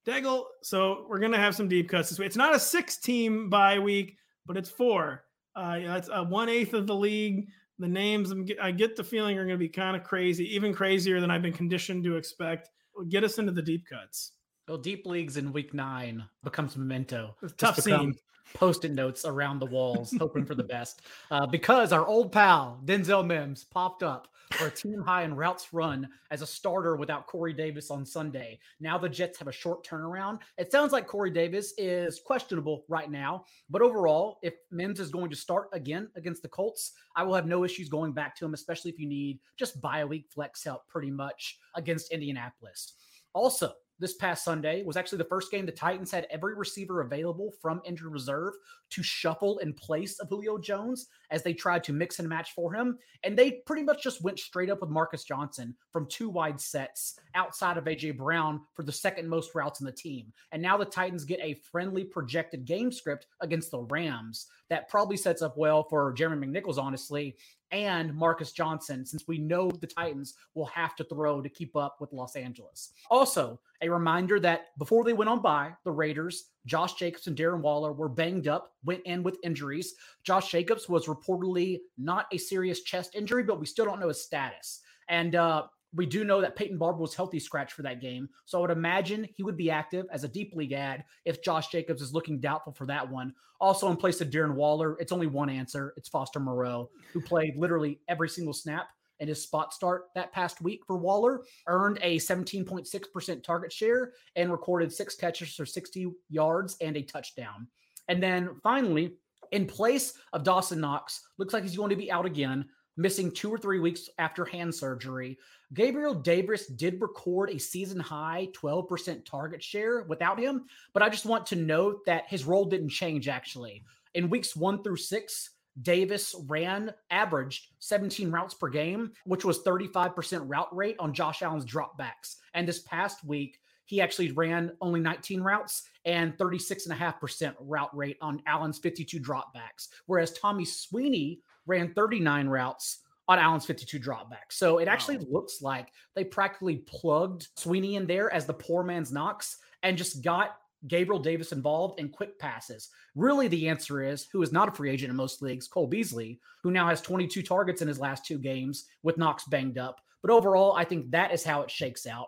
Daigle, 0.07 0.45
so 0.63 1.05
we're 1.07 1.19
going 1.19 1.33
to 1.33 1.37
have 1.37 1.55
some 1.55 1.67
deep 1.67 1.87
cuts 1.87 2.09
this 2.09 2.17
week. 2.17 2.25
It's 2.25 2.35
not 2.35 2.55
a 2.55 2.59
six 2.59 2.97
team 2.97 3.47
bye 3.47 3.77
week, 3.77 4.17
but 4.47 4.57
it's 4.57 4.69
four. 4.69 5.23
Uh, 5.55 5.79
that's 5.79 6.09
a 6.11 6.23
one 6.23 6.49
eighth 6.49 6.73
of 6.73 6.87
the 6.87 6.95
league. 6.95 7.47
The 7.81 7.87
names, 7.87 8.31
I 8.61 8.71
get 8.71 8.95
the 8.95 9.03
feeling, 9.03 9.37
are 9.37 9.45
going 9.45 9.55
to 9.55 9.57
be 9.57 9.67
kind 9.67 9.97
of 9.97 10.03
crazy, 10.03 10.55
even 10.55 10.73
crazier 10.73 11.19
than 11.19 11.31
I've 11.31 11.41
been 11.41 11.51
conditioned 11.51 12.03
to 12.03 12.15
expect. 12.15 12.69
Get 13.09 13.23
us 13.23 13.39
into 13.39 13.51
the 13.51 13.61
deep 13.61 13.85
cuts. 13.87 14.33
Well, 14.67 14.77
deep 14.77 15.05
leagues 15.05 15.37
in 15.37 15.51
week 15.51 15.73
nine 15.73 16.23
becomes 16.43 16.77
memento. 16.77 17.35
Tough 17.57 17.79
scene 17.79 18.15
post-it 18.53 18.91
notes 18.91 19.25
around 19.25 19.59
the 19.59 19.65
walls, 19.65 20.13
hoping 20.19 20.45
for 20.45 20.55
the 20.55 20.63
best. 20.75 21.01
Uh, 21.29 21.45
because 21.45 21.91
our 21.91 22.05
old 22.05 22.31
pal 22.31 22.79
Denzel 22.85 23.25
Mims 23.25 23.63
popped 23.63 24.03
up 24.03 24.27
for 24.53 24.67
a 24.67 24.71
team 24.71 25.01
high 25.01 25.23
in 25.23 25.35
routes 25.35 25.73
run 25.73 26.07
as 26.29 26.41
a 26.41 26.47
starter 26.47 26.95
without 26.95 27.27
Corey 27.27 27.53
Davis 27.53 27.91
on 27.91 28.05
Sunday. 28.05 28.59
Now 28.79 28.97
the 28.97 29.09
Jets 29.09 29.39
have 29.39 29.47
a 29.47 29.51
short 29.51 29.85
turnaround. 29.85 30.39
It 30.57 30.71
sounds 30.71 30.91
like 30.91 31.07
Corey 31.07 31.31
Davis 31.31 31.73
is 31.77 32.19
questionable 32.19 32.85
right 32.87 33.09
now, 33.09 33.45
but 33.69 33.81
overall, 33.81 34.39
if 34.43 34.53
Mims 34.71 34.99
is 34.99 35.09
going 35.09 35.29
to 35.29 35.35
start 35.35 35.69
again 35.73 36.09
against 36.15 36.41
the 36.41 36.49
Colts, 36.49 36.93
I 37.15 37.23
will 37.23 37.35
have 37.35 37.45
no 37.47 37.63
issues 37.63 37.89
going 37.89 38.13
back 38.13 38.35
to 38.37 38.45
him, 38.45 38.53
especially 38.53 38.91
if 38.91 38.99
you 38.99 39.07
need 39.07 39.39
just 39.57 39.81
bye 39.81 40.05
week 40.05 40.27
flex 40.29 40.63
help 40.63 40.87
pretty 40.87 41.11
much 41.11 41.57
against 41.75 42.11
Indianapolis. 42.11 42.93
Also, 43.33 43.73
this 44.01 44.15
past 44.15 44.43
Sunday 44.43 44.83
was 44.83 44.97
actually 44.97 45.19
the 45.19 45.25
first 45.25 45.51
game 45.51 45.65
the 45.65 45.71
Titans 45.71 46.11
had 46.11 46.27
every 46.29 46.55
receiver 46.55 47.01
available 47.01 47.53
from 47.61 47.81
injured 47.85 48.11
reserve 48.11 48.55
to 48.89 49.03
shuffle 49.03 49.59
in 49.59 49.73
place 49.73 50.19
of 50.19 50.27
Julio 50.27 50.57
Jones 50.57 51.07
as 51.29 51.43
they 51.43 51.53
tried 51.53 51.83
to 51.85 51.93
mix 51.93 52.19
and 52.19 52.27
match 52.27 52.53
for 52.53 52.73
him. 52.73 52.97
And 53.23 53.37
they 53.37 53.61
pretty 53.65 53.83
much 53.83 54.03
just 54.03 54.23
went 54.23 54.39
straight 54.39 54.69
up 54.69 54.81
with 54.81 54.89
Marcus 54.89 55.23
Johnson 55.23 55.75
from 55.91 56.07
two 56.07 56.29
wide 56.29 56.59
sets 56.59 57.19
outside 57.35 57.77
of 57.77 57.85
AJ 57.85 58.17
Brown 58.17 58.61
for 58.73 58.83
the 58.83 58.91
second 58.91 59.29
most 59.29 59.55
routes 59.55 59.79
in 59.79 59.85
the 59.85 59.91
team. 59.91 60.33
And 60.51 60.61
now 60.61 60.77
the 60.77 60.85
Titans 60.85 61.23
get 61.23 61.39
a 61.41 61.61
friendly 61.71 62.03
projected 62.03 62.65
game 62.65 62.91
script 62.91 63.27
against 63.39 63.71
the 63.71 63.79
Rams 63.79 64.47
that 64.69 64.89
probably 64.89 65.17
sets 65.17 65.41
up 65.41 65.57
well 65.57 65.83
for 65.83 66.11
Jeremy 66.13 66.47
McNichols, 66.47 66.77
honestly, 66.77 67.35
and 67.71 68.13
Marcus 68.13 68.51
Johnson, 68.51 69.05
since 69.05 69.27
we 69.27 69.37
know 69.37 69.69
the 69.69 69.87
Titans 69.87 70.35
will 70.53 70.65
have 70.67 70.95
to 70.95 71.03
throw 71.03 71.41
to 71.41 71.49
keep 71.49 71.75
up 71.75 71.97
with 71.99 72.13
Los 72.13 72.35
Angeles. 72.35 72.91
Also, 73.09 73.59
a 73.81 73.89
reminder 73.89 74.39
that 74.39 74.77
before 74.77 75.03
they 75.03 75.13
went 75.13 75.29
on 75.29 75.41
bye, 75.41 75.71
the 75.83 75.91
Raiders, 75.91 76.51
Josh 76.65 76.95
Jacobs 76.95 77.27
and 77.27 77.37
Darren 77.37 77.61
Waller 77.61 77.93
were 77.93 78.09
banged 78.09 78.47
up, 78.47 78.73
went 78.83 79.01
in 79.05 79.23
with 79.23 79.37
injuries. 79.43 79.95
Josh 80.23 80.51
Jacobs 80.51 80.87
was 80.87 81.07
reportedly 81.07 81.79
not 81.97 82.27
a 82.31 82.37
serious 82.37 82.81
chest 82.81 83.15
injury, 83.15 83.43
but 83.43 83.59
we 83.59 83.65
still 83.65 83.85
don't 83.85 83.99
know 83.99 84.09
his 84.09 84.21
status. 84.21 84.81
And 85.09 85.35
uh, 85.35 85.63
we 85.93 86.05
do 86.05 86.23
know 86.23 86.41
that 86.41 86.55
Peyton 86.55 86.77
Barber 86.77 86.99
was 86.99 87.15
healthy 87.15 87.39
scratch 87.39 87.73
for 87.73 87.81
that 87.81 88.01
game. 88.01 88.29
So 88.45 88.57
I 88.57 88.61
would 88.61 88.71
imagine 88.71 89.27
he 89.35 89.43
would 89.43 89.57
be 89.57 89.69
active 89.69 90.05
as 90.11 90.23
a 90.23 90.29
deep 90.29 90.55
league 90.55 90.71
ad 90.71 91.03
if 91.25 91.43
Josh 91.43 91.67
Jacobs 91.67 92.01
is 92.01 92.13
looking 92.13 92.39
doubtful 92.39 92.73
for 92.73 92.85
that 92.85 93.09
one. 93.09 93.33
Also, 93.59 93.89
in 93.89 93.97
place 93.97 94.21
of 94.21 94.29
Darren 94.29 94.55
Waller, 94.55 94.95
it's 94.99 95.11
only 95.11 95.27
one 95.27 95.49
answer. 95.49 95.93
It's 95.97 96.09
Foster 96.09 96.39
Moreau, 96.39 96.89
who 97.13 97.21
played 97.21 97.57
literally 97.57 97.99
every 98.07 98.29
single 98.29 98.53
snap 98.53 98.87
in 99.19 99.27
his 99.27 99.43
spot 99.43 99.73
start 99.73 100.05
that 100.15 100.33
past 100.33 100.61
week 100.61 100.81
for 100.87 100.97
Waller, 100.97 101.41
earned 101.67 101.99
a 102.01 102.17
17.6% 102.17 103.43
target 103.43 103.71
share 103.71 104.13
and 104.35 104.51
recorded 104.51 104.91
six 104.91 105.15
catches 105.15 105.53
for 105.53 105.65
60 105.65 106.11
yards 106.29 106.75
and 106.81 106.97
a 106.97 107.03
touchdown. 107.03 107.67
And 108.07 108.21
then 108.21 108.49
finally, 108.63 109.13
in 109.51 109.67
place 109.67 110.13
of 110.33 110.43
Dawson 110.43 110.79
Knox, 110.79 111.21
looks 111.37 111.53
like 111.53 111.63
he's 111.63 111.77
going 111.77 111.91
to 111.91 111.95
be 111.95 112.11
out 112.11 112.25
again 112.25 112.65
missing 112.97 113.31
two 113.31 113.51
or 113.53 113.57
three 113.57 113.79
weeks 113.79 114.09
after 114.17 114.45
hand 114.45 114.73
surgery. 114.73 115.37
Gabriel 115.73 116.13
Davis 116.13 116.67
did 116.67 117.01
record 117.01 117.49
a 117.49 117.57
season 117.57 117.99
high 117.99 118.49
12% 118.53 119.25
target 119.25 119.63
share 119.63 120.03
without 120.03 120.39
him, 120.39 120.65
but 120.93 121.01
I 121.01 121.09
just 121.09 121.25
want 121.25 121.45
to 121.47 121.55
note 121.55 122.05
that 122.05 122.27
his 122.27 122.45
role 122.45 122.65
didn't 122.65 122.89
change 122.89 123.27
actually. 123.27 123.83
In 124.13 124.29
weeks 124.29 124.55
one 124.55 124.83
through 124.83 124.97
six, 124.97 125.51
Davis 125.81 126.35
ran, 126.47 126.93
averaged 127.11 127.67
17 127.79 128.29
routes 128.29 128.53
per 128.53 128.67
game, 128.67 129.11
which 129.25 129.45
was 129.45 129.63
35% 129.63 130.43
route 130.45 130.75
rate 130.75 130.97
on 130.99 131.13
Josh 131.13 131.41
Allen's 131.41 131.65
dropbacks. 131.65 132.35
And 132.53 132.67
this 132.67 132.79
past 132.79 133.23
week, 133.23 133.59
he 133.85 134.01
actually 134.01 134.31
ran 134.31 134.71
only 134.81 134.99
19 134.99 135.41
routes 135.41 135.83
and 136.05 136.37
36.5% 136.37 137.55
route 137.59 137.95
rate 137.95 138.17
on 138.21 138.41
Allen's 138.47 138.79
52 138.79 139.19
dropbacks. 139.19 139.89
Whereas 140.05 140.33
Tommy 140.33 140.65
Sweeney 140.65 141.41
ran 141.65 141.93
39 141.93 142.47
routes 142.47 142.99
on 143.27 143.39
Allen's 143.39 143.65
52 143.65 143.99
dropbacks. 143.99 144.51
So 144.51 144.79
it 144.79 144.87
actually 144.87 145.17
wow. 145.17 145.25
looks 145.29 145.61
like 145.61 145.89
they 146.15 146.23
practically 146.23 146.77
plugged 146.87 147.47
Sweeney 147.55 147.95
in 147.95 148.05
there 148.05 148.31
as 148.33 148.45
the 148.45 148.53
poor 148.53 148.83
man's 148.83 149.11
Knox 149.11 149.57
and 149.83 149.97
just 149.97 150.23
got 150.23 150.57
Gabriel 150.87 151.21
Davis 151.21 151.51
involved 151.51 151.99
in 151.99 152.09
quick 152.09 152.39
passes. 152.39 152.89
Really, 153.15 153.47
the 153.47 153.69
answer 153.69 154.03
is 154.03 154.27
who 154.31 154.41
is 154.41 154.51
not 154.51 154.67
a 154.67 154.71
free 154.71 154.89
agent 154.89 155.11
in 155.11 155.15
most 155.15 155.41
leagues, 155.41 155.67
Cole 155.67 155.87
Beasley, 155.87 156.39
who 156.63 156.71
now 156.71 156.87
has 156.87 157.01
22 157.01 157.43
targets 157.43 157.81
in 157.81 157.87
his 157.87 157.99
last 157.99 158.25
two 158.25 158.37
games 158.37 158.87
with 159.03 159.17
Knox 159.17 159.45
banged 159.45 159.77
up. 159.77 160.01
But 160.21 160.31
overall, 160.31 160.73
I 160.73 160.83
think 160.83 161.11
that 161.11 161.33
is 161.33 161.43
how 161.43 161.61
it 161.61 161.71
shakes 161.71 162.05
out. 162.05 162.27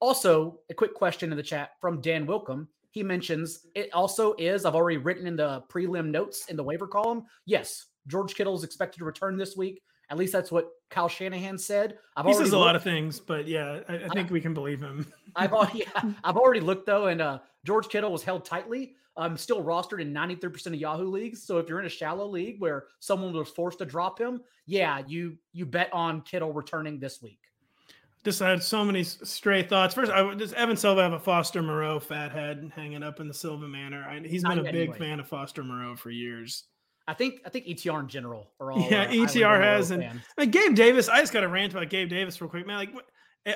Also, 0.00 0.60
a 0.70 0.74
quick 0.74 0.94
question 0.94 1.30
in 1.30 1.36
the 1.36 1.42
chat 1.42 1.70
from 1.80 2.00
Dan 2.00 2.26
Wilcom. 2.26 2.66
He 2.90 3.02
mentions 3.02 3.66
it 3.74 3.92
also 3.92 4.34
is, 4.38 4.64
I've 4.64 4.74
already 4.74 4.98
written 4.98 5.26
in 5.26 5.36
the 5.36 5.62
prelim 5.68 6.10
notes 6.10 6.46
in 6.48 6.56
the 6.56 6.62
waiver 6.62 6.86
column. 6.86 7.24
Yes, 7.46 7.86
George 8.06 8.34
Kittle 8.34 8.54
is 8.54 8.64
expected 8.64 8.98
to 8.98 9.04
return 9.04 9.36
this 9.36 9.56
week. 9.56 9.82
At 10.10 10.18
least 10.18 10.32
that's 10.32 10.52
what 10.52 10.68
Kyle 10.90 11.08
Shanahan 11.08 11.56
said. 11.56 11.98
I've 12.16 12.26
he 12.26 12.34
says 12.34 12.50
a 12.50 12.52
looked. 12.52 12.66
lot 12.66 12.76
of 12.76 12.82
things, 12.82 13.18
but 13.18 13.48
yeah, 13.48 13.80
I, 13.88 13.94
I 13.94 14.08
think 14.08 14.30
I, 14.30 14.32
we 14.32 14.40
can 14.40 14.52
believe 14.52 14.80
him. 14.80 15.10
I've 15.36 15.52
yeah, 15.74 15.86
I've 16.22 16.36
already 16.36 16.60
looked 16.60 16.86
though, 16.86 17.06
and 17.06 17.22
uh, 17.22 17.38
George 17.64 17.88
Kittle 17.88 18.12
was 18.12 18.22
held 18.22 18.44
tightly. 18.44 18.94
I'm 19.16 19.36
still 19.36 19.62
rostered 19.62 20.00
in 20.00 20.12
93% 20.12 20.66
of 20.66 20.74
Yahoo 20.74 21.08
leagues. 21.08 21.42
So 21.44 21.58
if 21.58 21.68
you're 21.68 21.78
in 21.78 21.86
a 21.86 21.90
shallow 21.90 22.26
league 22.26 22.60
where 22.60 22.86
someone 22.98 23.32
was 23.32 23.48
forced 23.48 23.78
to 23.78 23.84
drop 23.84 24.18
him, 24.18 24.40
yeah, 24.66 25.02
you 25.06 25.38
you 25.52 25.66
bet 25.66 25.92
on 25.92 26.20
Kittle 26.22 26.52
returning 26.52 26.98
this 26.98 27.22
week. 27.22 27.38
Just 28.24 28.40
had 28.40 28.62
so 28.62 28.84
many 28.84 29.04
stray 29.04 29.62
thoughts. 29.62 29.94
First, 29.94 30.10
I 30.10 30.34
does 30.34 30.52
Evan 30.54 30.76
Silva 30.76 31.02
have 31.02 31.12
a 31.12 31.18
Foster 31.18 31.62
Moreau 31.62 32.00
fathead 32.00 32.72
hanging 32.74 33.02
up 33.02 33.20
in 33.20 33.28
the 33.28 33.34
Silva 33.34 33.68
Manor? 33.68 34.04
I, 34.08 34.20
he's 34.26 34.42
been 34.42 34.58
a 34.58 34.62
big 34.64 34.74
anyway. 34.74 34.98
fan 34.98 35.20
of 35.20 35.28
Foster 35.28 35.62
Moreau 35.62 35.94
for 35.94 36.10
years. 36.10 36.64
I 37.06 37.14
think 37.14 37.40
I 37.44 37.50
think 37.50 37.66
ETR 37.66 38.00
in 38.00 38.08
general 38.08 38.48
are 38.60 38.72
all 38.72 38.80
yeah. 38.80 39.02
Uh, 39.02 39.08
ETR 39.08 39.60
has 39.60 39.90
and 39.90 40.02
I 40.04 40.12
mean, 40.38 40.50
Gabe 40.50 40.74
Davis. 40.74 41.08
I 41.08 41.20
just 41.20 41.32
got 41.32 41.40
to 41.40 41.48
rant 41.48 41.72
about 41.72 41.90
Gabe 41.90 42.08
Davis 42.08 42.40
real 42.40 42.50
quick, 42.50 42.66
man. 42.66 42.78
Like, 42.78 42.94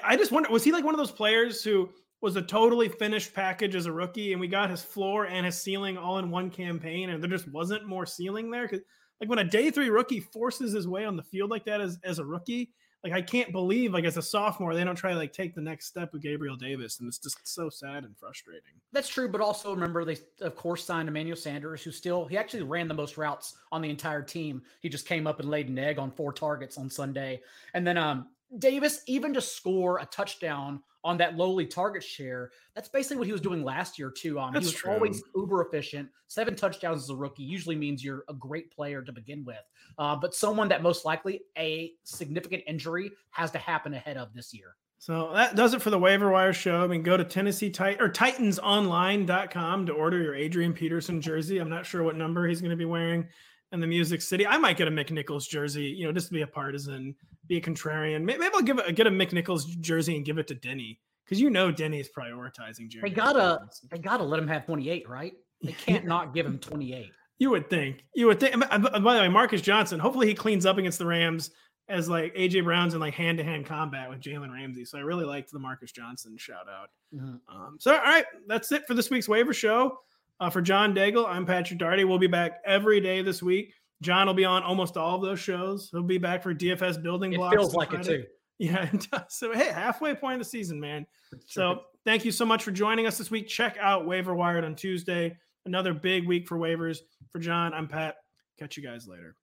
I 0.04 0.16
just 0.16 0.32
wonder 0.32 0.50
was 0.50 0.64
he 0.64 0.72
like 0.72 0.84
one 0.84 0.94
of 0.94 0.98
those 0.98 1.10
players 1.10 1.62
who 1.62 1.88
was 2.20 2.36
a 2.36 2.42
totally 2.42 2.88
finished 2.88 3.32
package 3.32 3.74
as 3.74 3.86
a 3.86 3.92
rookie, 3.92 4.32
and 4.32 4.40
we 4.40 4.48
got 4.48 4.70
his 4.70 4.82
floor 4.82 5.26
and 5.26 5.46
his 5.46 5.60
ceiling 5.60 5.96
all 5.96 6.18
in 6.18 6.30
one 6.30 6.50
campaign, 6.50 7.10
and 7.10 7.22
there 7.22 7.30
just 7.30 7.50
wasn't 7.50 7.86
more 7.86 8.04
ceiling 8.04 8.50
there 8.50 8.66
because 8.68 8.84
like 9.20 9.30
when 9.30 9.38
a 9.38 9.44
day 9.44 9.70
three 9.70 9.88
rookie 9.88 10.20
forces 10.20 10.72
his 10.72 10.86
way 10.86 11.04
on 11.04 11.16
the 11.16 11.22
field 11.22 11.50
like 11.50 11.64
that 11.64 11.80
as, 11.80 11.98
as 12.04 12.18
a 12.18 12.24
rookie, 12.24 12.70
like 13.04 13.12
I 13.12 13.22
can't 13.22 13.52
believe 13.52 13.92
like 13.92 14.04
as 14.04 14.16
a 14.16 14.22
sophomore 14.22 14.74
they 14.74 14.84
don't 14.84 14.96
try 14.96 15.12
to 15.12 15.18
like 15.18 15.32
take 15.32 15.54
the 15.54 15.60
next 15.60 15.86
step 15.86 16.12
with 16.12 16.22
Gabriel 16.22 16.56
Davis, 16.56 16.98
and 16.98 17.08
it's 17.08 17.18
just 17.18 17.46
so 17.46 17.68
sad 17.68 18.04
and 18.04 18.16
frustrating. 18.16 18.72
That's 18.92 19.08
true, 19.08 19.28
but 19.28 19.40
also 19.40 19.72
remember 19.72 20.04
they 20.04 20.18
of 20.40 20.56
course 20.56 20.84
signed 20.84 21.08
Emmanuel 21.08 21.36
Sanders, 21.36 21.82
who 21.82 21.90
still 21.90 22.26
he 22.26 22.36
actually 22.36 22.62
ran 22.64 22.88
the 22.88 22.94
most 22.94 23.16
routes 23.16 23.54
on 23.70 23.82
the 23.82 23.90
entire 23.90 24.22
team. 24.22 24.62
He 24.80 24.88
just 24.88 25.06
came 25.06 25.26
up 25.26 25.40
and 25.40 25.48
laid 25.48 25.68
an 25.68 25.78
egg 25.78 25.98
on 25.98 26.10
four 26.10 26.32
targets 26.32 26.76
on 26.78 26.90
Sunday, 26.90 27.40
and 27.74 27.86
then 27.86 27.96
um 27.96 28.28
Davis 28.58 29.02
even 29.06 29.34
to 29.34 29.40
score 29.40 29.98
a 29.98 30.06
touchdown 30.06 30.82
on 31.04 31.16
that 31.18 31.36
lowly 31.36 31.66
target 31.66 32.02
share. 32.02 32.50
That's 32.74 32.88
basically 32.88 33.18
what 33.18 33.26
he 33.26 33.32
was 33.32 33.40
doing 33.40 33.62
last 33.62 33.98
year 33.98 34.10
too. 34.10 34.38
Um, 34.38 34.52
he 34.52 34.58
was 34.58 34.72
true. 34.72 34.92
always 34.92 35.22
uber 35.34 35.62
efficient. 35.62 36.08
Seven 36.26 36.54
touchdowns 36.54 37.04
as 37.04 37.10
a 37.10 37.16
rookie 37.16 37.42
usually 37.42 37.76
means 37.76 38.04
you're 38.04 38.24
a 38.28 38.34
great 38.34 38.70
player 38.70 39.02
to 39.02 39.12
begin 39.12 39.44
with. 39.44 39.62
Uh, 39.98 40.16
but 40.16 40.34
someone 40.34 40.68
that 40.68 40.82
most 40.82 41.04
likely 41.04 41.42
a 41.56 41.92
significant 42.04 42.62
injury 42.66 43.10
has 43.30 43.50
to 43.52 43.58
happen 43.58 43.94
ahead 43.94 44.16
of 44.16 44.34
this 44.34 44.52
year. 44.52 44.76
So 45.00 45.30
that 45.32 45.54
does 45.54 45.74
it 45.74 45.82
for 45.82 45.90
the 45.90 45.98
waiver 45.98 46.30
wire 46.30 46.52
show. 46.52 46.82
I 46.82 46.88
mean, 46.88 47.04
go 47.04 47.16
to 47.16 47.22
Tennessee 47.22 47.70
Titan 47.70 48.02
or 48.02 48.10
TitansOnline.com 48.10 49.86
to 49.86 49.92
order 49.92 50.20
your 50.20 50.34
Adrian 50.34 50.72
Peterson 50.72 51.20
jersey. 51.20 51.58
I'm 51.58 51.70
not 51.70 51.86
sure 51.86 52.02
what 52.02 52.16
number 52.16 52.48
he's 52.48 52.60
going 52.60 52.72
to 52.72 52.76
be 52.76 52.84
wearing 52.84 53.28
in 53.72 53.80
the 53.80 53.86
Music 53.86 54.22
City. 54.22 54.46
I 54.46 54.58
might 54.58 54.76
get 54.76 54.88
a 54.88 54.90
McNichols 54.90 55.48
jersey, 55.48 55.84
you 55.84 56.06
know, 56.06 56.12
just 56.12 56.28
to 56.28 56.34
be 56.34 56.42
a 56.42 56.46
partisan, 56.46 57.14
be 57.46 57.58
a 57.58 57.60
contrarian. 57.60 58.22
Maybe, 58.24 58.44
I'll 58.54 58.62
give 58.62 58.78
a, 58.78 58.92
get 58.92 59.06
a 59.06 59.10
McNichols 59.10 59.66
jersey 59.80 60.16
and 60.16 60.24
give 60.24 60.38
it 60.38 60.46
to 60.48 60.54
Denny 60.54 60.98
because 61.24 61.40
you 61.40 61.50
know 61.50 61.70
Denny's 61.70 62.08
prioritizing 62.08 62.88
Jerry. 62.88 63.10
They 63.10 63.14
gotta, 63.14 63.60
they 63.90 63.98
gotta 63.98 64.24
let 64.24 64.40
him 64.40 64.48
have 64.48 64.66
28, 64.66 65.08
right? 65.08 65.32
They 65.62 65.72
can't 65.86 66.04
not 66.04 66.34
give 66.34 66.46
him 66.46 66.58
28. 66.58 67.10
You 67.38 67.50
would 67.50 67.70
think. 67.70 68.04
You 68.14 68.26
would 68.26 68.40
think. 68.40 68.58
By 68.58 68.78
the 68.78 69.00
way, 69.00 69.28
Marcus 69.28 69.60
Johnson. 69.60 70.00
Hopefully, 70.00 70.26
he 70.26 70.34
cleans 70.34 70.66
up 70.66 70.78
against 70.78 70.98
the 70.98 71.06
Rams 71.06 71.50
as 71.88 72.08
like 72.08 72.34
AJ 72.34 72.64
Brown's 72.64 72.94
in 72.94 73.00
like 73.00 73.14
hand 73.14 73.38
to 73.38 73.44
hand 73.44 73.64
combat 73.64 74.10
with 74.10 74.20
Jalen 74.20 74.52
Ramsey. 74.52 74.84
So 74.84 74.98
I 74.98 75.02
really 75.02 75.24
liked 75.24 75.52
the 75.52 75.58
Marcus 75.58 75.92
Johnson 75.92 76.36
shout 76.36 76.66
out. 76.68 76.88
Mm-hmm. 77.14 77.56
Um, 77.56 77.76
so 77.78 77.94
all 77.94 78.02
right, 78.02 78.26
that's 78.46 78.72
it 78.72 78.86
for 78.86 78.94
this 78.94 79.08
week's 79.08 79.28
waiver 79.28 79.54
show. 79.54 79.98
Uh, 80.40 80.50
for 80.50 80.60
John 80.60 80.94
Daigle, 80.94 81.26
I'm 81.28 81.44
Patrick 81.44 81.78
Daugherty. 81.78 82.04
We'll 82.04 82.18
be 82.18 82.28
back 82.28 82.60
every 82.64 83.00
day 83.00 83.22
this 83.22 83.42
week. 83.42 83.74
John 84.02 84.28
will 84.28 84.34
be 84.34 84.44
on 84.44 84.62
almost 84.62 84.96
all 84.96 85.16
of 85.16 85.22
those 85.22 85.40
shows. 85.40 85.88
He'll 85.90 86.02
be 86.02 86.18
back 86.18 86.42
for 86.42 86.54
DFS 86.54 87.02
building 87.02 87.32
blocks. 87.32 87.54
It 87.54 87.58
feels 87.58 87.74
like 87.74 87.92
it 87.92 88.02
too. 88.02 88.24
Yeah. 88.60 88.90
So 89.28 89.52
hey, 89.52 89.70
halfway 89.70 90.16
point 90.16 90.34
of 90.34 90.38
the 90.40 90.50
season, 90.50 90.80
man. 90.80 91.06
So 91.46 91.82
thank 92.04 92.24
you 92.24 92.32
so 92.32 92.44
much 92.44 92.64
for 92.64 92.72
joining 92.72 93.06
us 93.06 93.16
this 93.16 93.30
week. 93.30 93.46
Check 93.46 93.76
out 93.80 94.04
Waiver 94.04 94.34
Wired 94.34 94.64
on 94.64 94.74
Tuesday. 94.74 95.36
Another 95.64 95.94
big 95.94 96.26
week 96.26 96.48
for 96.48 96.58
waivers. 96.58 96.98
For 97.30 97.38
John, 97.38 97.72
I'm 97.72 97.86
Pat. 97.86 98.16
Catch 98.58 98.76
you 98.76 98.82
guys 98.82 99.06
later. 99.06 99.36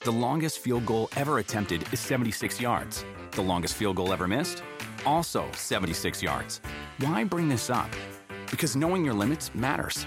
The 0.00 0.10
longest 0.10 0.60
field 0.60 0.86
goal 0.86 1.10
ever 1.16 1.38
attempted 1.38 1.84
is 1.92 2.00
76 2.00 2.58
yards. 2.58 3.04
The 3.32 3.42
longest 3.42 3.74
field 3.74 3.96
goal 3.96 4.10
ever 4.10 4.26
missed? 4.26 4.62
Also 5.04 5.44
76 5.52 6.22
yards. 6.22 6.62
Why 7.00 7.24
bring 7.24 7.50
this 7.50 7.68
up? 7.68 7.90
Because 8.50 8.74
knowing 8.74 9.04
your 9.04 9.14
limits 9.14 9.54
matters, 9.54 10.06